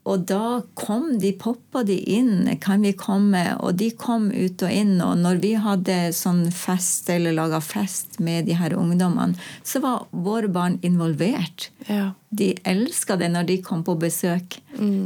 [0.02, 2.48] Og da kom de, poppa de inn.
[2.62, 3.44] Kan vi komme?
[3.62, 4.96] Og de kom ut og inn.
[5.04, 10.08] Og når vi hadde sånn fest eller laga fest med de her ungdommene, så var
[10.10, 11.70] våre barn involvert.
[11.86, 12.16] Ja.
[12.34, 14.58] De elska det når de kom på besøk.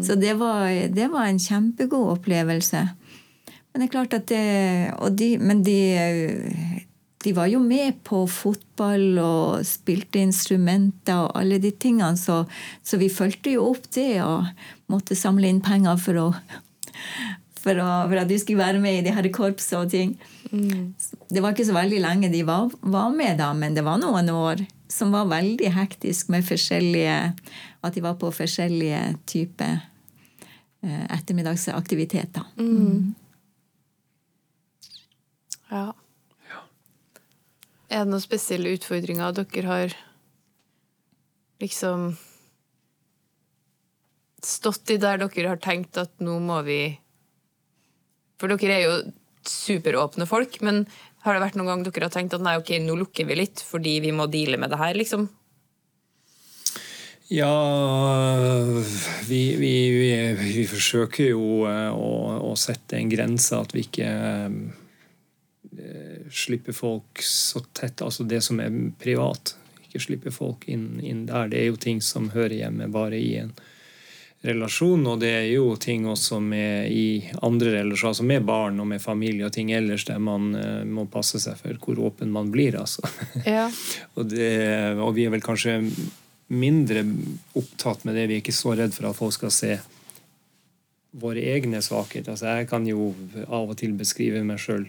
[0.06, 2.86] Så det var, det var en kjempegod opplevelse.
[3.76, 4.44] Men det er klart at det
[5.04, 5.76] og de, Men de,
[7.26, 12.44] de var jo med på fotball og spilte instrumenter og alle de tingene, så,
[12.86, 14.46] så vi fulgte jo opp det og
[14.92, 16.28] måtte samle inn penger for, å,
[17.58, 20.14] for, å, for at de skulle være med i de her korpsene og ting.
[21.26, 24.30] Det var ikke så veldig lenge de var, var med, da, men det var noen
[24.30, 27.18] år som var veldig hektisk med forskjellige
[27.82, 29.80] At de var på forskjellige typer
[30.82, 32.46] eh, ettermiddagsaktiviteter.
[35.70, 35.86] ja.
[37.86, 39.96] Er det noen spesielle utfordringer dere har
[41.62, 42.16] liksom
[44.46, 46.80] stått i der dere har tenkt at nå må vi
[48.40, 48.96] For dere er jo
[49.46, 50.84] superåpne folk, men
[51.24, 53.62] har det vært noen gang dere har tenkt at nei, ok, nå lukker vi litt
[53.64, 55.28] fordi vi må deale med det her, liksom?
[57.32, 57.50] Ja,
[59.26, 62.10] vi, vi, vi, vi forsøker jo eh, å,
[62.50, 64.10] å sette en grense, at vi ikke
[66.32, 68.02] slipper folk så tett.
[68.02, 69.54] Altså det som er privat.
[69.86, 71.48] Ikke slippe folk inn, inn der.
[71.52, 73.54] Det er jo ting som hører hjemme bare i en
[74.46, 77.06] relasjon, og det er jo ting også med i
[77.42, 81.06] andre relasjoner, altså med barn og med familie og ting ellers der man uh, må
[81.10, 83.02] passe seg for hvor åpen man blir, altså.
[83.56, 83.66] Ja.
[84.14, 84.52] Og, det,
[85.00, 85.80] og vi er vel kanskje
[86.46, 87.02] mindre
[87.58, 88.28] opptatt med det.
[88.28, 89.76] Vi er ikke så redd for at folk skal se
[91.16, 92.34] våre egne svakheter.
[92.34, 93.12] Altså, jeg kan jo
[93.46, 94.86] av og til beskrive meg sjøl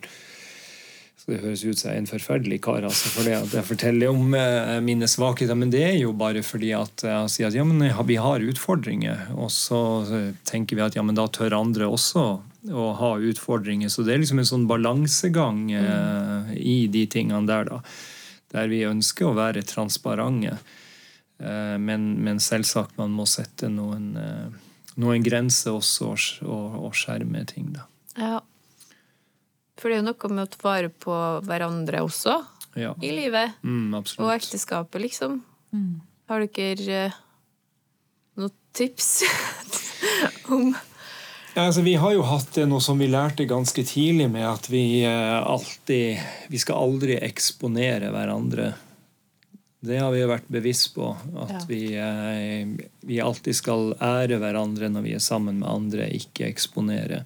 [1.28, 4.13] det høres ut som jeg er en forferdelig kar altså, for det at jeg forteller
[4.13, 5.57] om eh, mine svakheter.
[5.59, 9.25] Men det er jo bare fordi at jeg sier at ja, men vi har utfordringer.
[9.36, 12.25] Og så eh, tenker vi at ja, men da tør andre også
[12.71, 13.91] å ha utfordringer.
[13.91, 17.82] Så det er liksom en sånn balansegang eh, i de tingene der, da.
[18.55, 20.55] Der vi ønsker å være transparente.
[21.43, 26.95] Eh, men, men selvsagt man må sette noen, eh, noen grenser også og, og, og
[26.95, 27.89] skjerme ting, da.
[28.15, 28.38] ja.
[29.78, 31.15] For det er jo noe med å ta vare på
[31.45, 32.39] hverandre også
[32.78, 32.93] Ja.
[33.01, 33.53] i livet.
[33.63, 35.39] Mm, Og ekteskapet, liksom.
[36.30, 37.17] Har dere uh,
[38.38, 39.23] noen tips
[40.53, 40.73] om
[41.55, 44.67] Ja, altså, vi har jo hatt det noe som vi lærte ganske tidlig med at
[44.69, 46.19] vi uh, alltid
[46.53, 48.73] Vi skal aldri eksponere hverandre
[49.82, 51.11] Det har vi jo vært bevisst på.
[51.38, 51.59] At Ja.
[51.69, 57.23] vi, uh, vi alltid skal ære hverandre når vi er sammen med andre, ikke eksponere.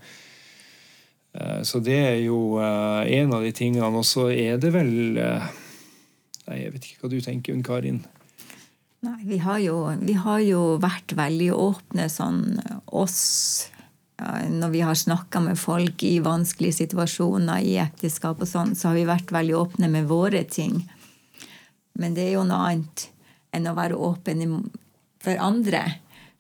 [1.34, 3.92] Eh, så det er jo eh, en av de tingene.
[3.96, 5.52] Og så er det vel eh,
[6.48, 8.00] Nei, jeg vet ikke hva du tenker, Unn Karin.
[9.06, 12.42] Nei, vi har, jo, vi har jo vært veldig åpne sånn
[12.86, 13.22] oss
[14.50, 19.00] Når vi har snakka med folk i vanskelige situasjoner, i ekteskap og sånn, så har
[19.00, 20.84] vi vært veldig åpne med våre ting.
[21.98, 23.08] Men det er jo noe annet
[23.56, 24.44] enn å være åpen
[25.22, 25.82] for andre.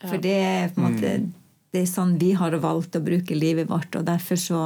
[0.01, 1.15] For det er på en måte
[1.71, 4.61] det er sånn vi har valgt å bruke livet vårt, og derfor så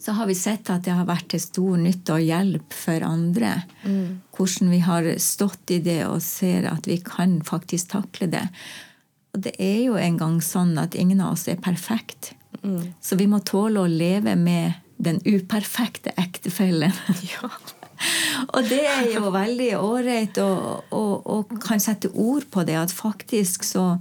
[0.00, 3.50] så har vi sett at det har vært til stor nytte og hjelp for andre.
[4.32, 8.46] Hvordan vi har stått i det og ser at vi kan faktisk takle det.
[9.36, 12.32] Og det er jo en gang sånn at ingen av oss er perfekt.
[13.04, 16.96] Så vi må tåle å leve med den uperfekte ektefellen.
[18.54, 20.50] og det er jo veldig ålreit å,
[20.96, 23.98] å, å kan sette ord på det, at faktisk så,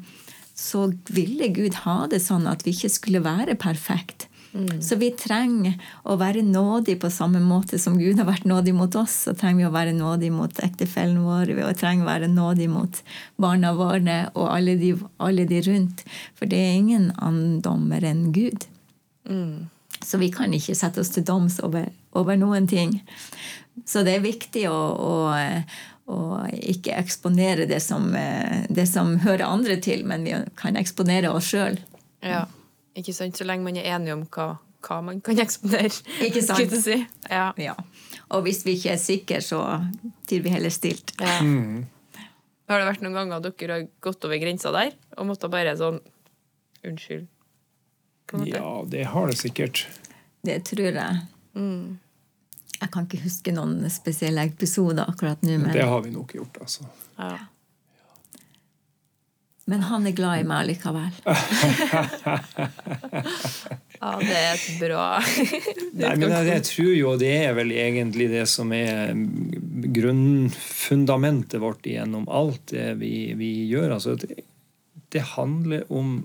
[0.59, 4.27] så ville Gud ha det sånn at vi ikke skulle være perfekt.
[4.81, 5.75] Så vi trenger
[6.09, 9.13] å være nådig på samme måte som Gud har vært nådig mot oss.
[9.27, 13.01] Så trenger vi å være nådig mot ektefellen vår, vi trenger å være nådig mot
[13.37, 16.01] barna våre og alle de, alle de rundt.
[16.33, 18.65] For det er ingen annen dommer enn Gud.
[20.01, 22.97] Så vi kan ikke sette oss til doms over, over noen ting.
[23.85, 25.13] Så det er viktig å, å,
[26.09, 31.29] å ikke eksponere det som, eh, det som hører andre til, men vi kan eksponere
[31.29, 31.77] oss sjøl.
[32.25, 32.45] Ja.
[32.97, 33.37] Ikke sant?
[33.37, 34.49] Så lenge man er enig om hva,
[34.85, 35.93] hva man kan eksponere.
[36.25, 36.73] Ikke sant?
[36.81, 36.97] Si.
[37.29, 37.51] Ja.
[37.61, 37.77] Ja.
[38.33, 39.61] Og hvis vi ikke er sikre, så
[40.29, 41.13] tyr vi heller stilt.
[41.21, 41.39] Ja.
[42.69, 46.01] Har det vært noen ganger dere har gått over grensa der og måtte bare sånn
[46.85, 47.25] Unnskyld.
[48.29, 48.55] På en måte.
[48.55, 49.81] Ja, det har det sikkert.
[50.47, 51.17] Det tror jeg.
[52.79, 55.73] Jeg kan ikke huske noen spesielle episoder akkurat nå, Men...
[55.75, 56.85] Det har vi nok gjort, altså.
[57.19, 57.37] Ja.
[59.69, 61.11] men han er glad i meg likevel.
[63.99, 65.19] ja, det er et bra
[65.99, 69.11] Nei, men jeg, jeg tror jo det er vel egentlig det som er
[69.99, 73.97] grunnfundamentet vårt gjennom alt det vi, vi gjør.
[73.99, 74.47] Altså, det,
[75.13, 76.21] det handler om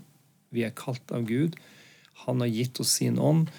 [0.54, 1.58] vi er kalt av Gud.
[2.24, 3.50] Han har gitt oss sin ånd.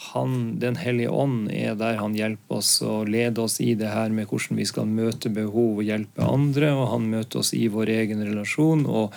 [0.00, 4.08] Han, Den hellige ånd er der han hjelper oss og leder oss i det her
[4.08, 6.72] med hvordan vi skal møte behov og hjelpe andre.
[6.72, 8.86] Og han møter oss i vår egen relasjon.
[8.88, 9.16] og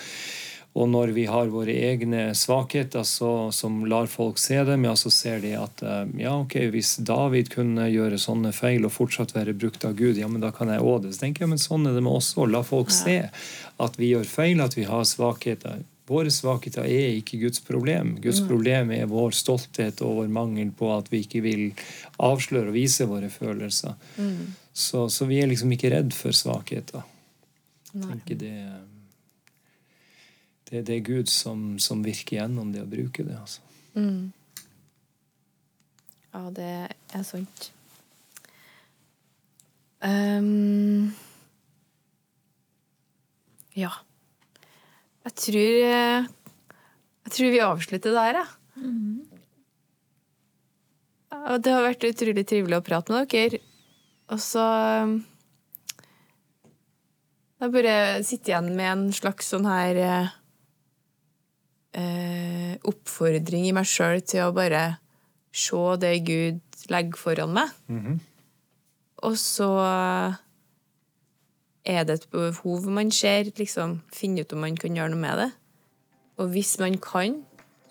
[0.74, 5.12] og når vi har våre egne svakheter så, som lar folk se dem, ja, så
[5.14, 9.54] ser de at eh, ja, ok, hvis David kunne gjøre sånne feil og fortsatt være
[9.54, 11.14] brukt av Gud, ja, men da kan jeg òg det.
[11.14, 12.50] Så tenker jeg, men sånn er det med oss òg.
[12.56, 13.20] La folk se
[13.86, 15.86] at vi gjør feil, at vi har svakheter.
[16.10, 18.18] Våre svakheter er ikke Guds problem.
[18.24, 21.64] Guds problem er vår stolthet og vår mangel på at vi ikke vil
[22.20, 23.96] avsløre og vise våre følelser.
[24.74, 27.06] Så, så vi er liksom ikke redd for svakheter.
[27.94, 28.56] Jeg tenker det,
[30.70, 33.38] det, det er Gud som, som virker gjennom det å bruke det.
[33.40, 33.62] altså.
[36.34, 36.72] Ja, det
[37.14, 37.70] er sant.
[40.04, 41.14] Um,
[43.78, 43.94] ja.
[45.24, 46.26] Jeg tror eh,
[47.24, 48.48] Jeg tror vi avslutter der, jeg.
[51.34, 53.60] Ja, Det har vært utrolig trivelig å prate med dere.
[54.34, 54.64] Og så
[57.64, 57.96] Jeg bare
[58.28, 60.34] sitter igjen med en slags sånn her eh,
[61.96, 64.84] eh, oppfordring i meg sjøl til å bare
[65.54, 66.60] se det Gud
[66.92, 67.70] legger foran meg.
[69.24, 69.70] Og så
[71.86, 75.38] er det et behov man ser, liksom finne ut om man kan gjøre noe med
[75.42, 75.50] det.
[76.40, 77.42] Og hvis man kan,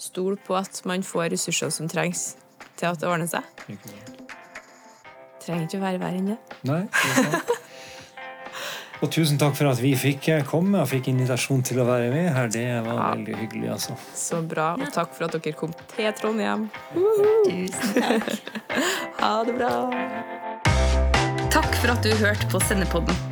[0.03, 2.33] stole på at man får ressurser som trengs
[2.77, 3.45] til at det ordner seg.
[5.43, 6.39] Trenger ikke å være verre enn det.
[6.67, 7.59] Nei, det.
[9.03, 12.29] Og tusen takk for at vi fikk komme og fikk invitasjon til å være med
[12.37, 12.47] her.
[12.55, 13.09] Det var Ja.
[13.17, 13.97] veldig hyggelig, altså.
[14.15, 16.71] Så bra, og takk for at dere kom til Trondheim.
[16.95, 18.31] Tusen takk.
[19.19, 19.75] Ha det bra.
[21.51, 23.32] Takk for at du hørte på Sennepodden.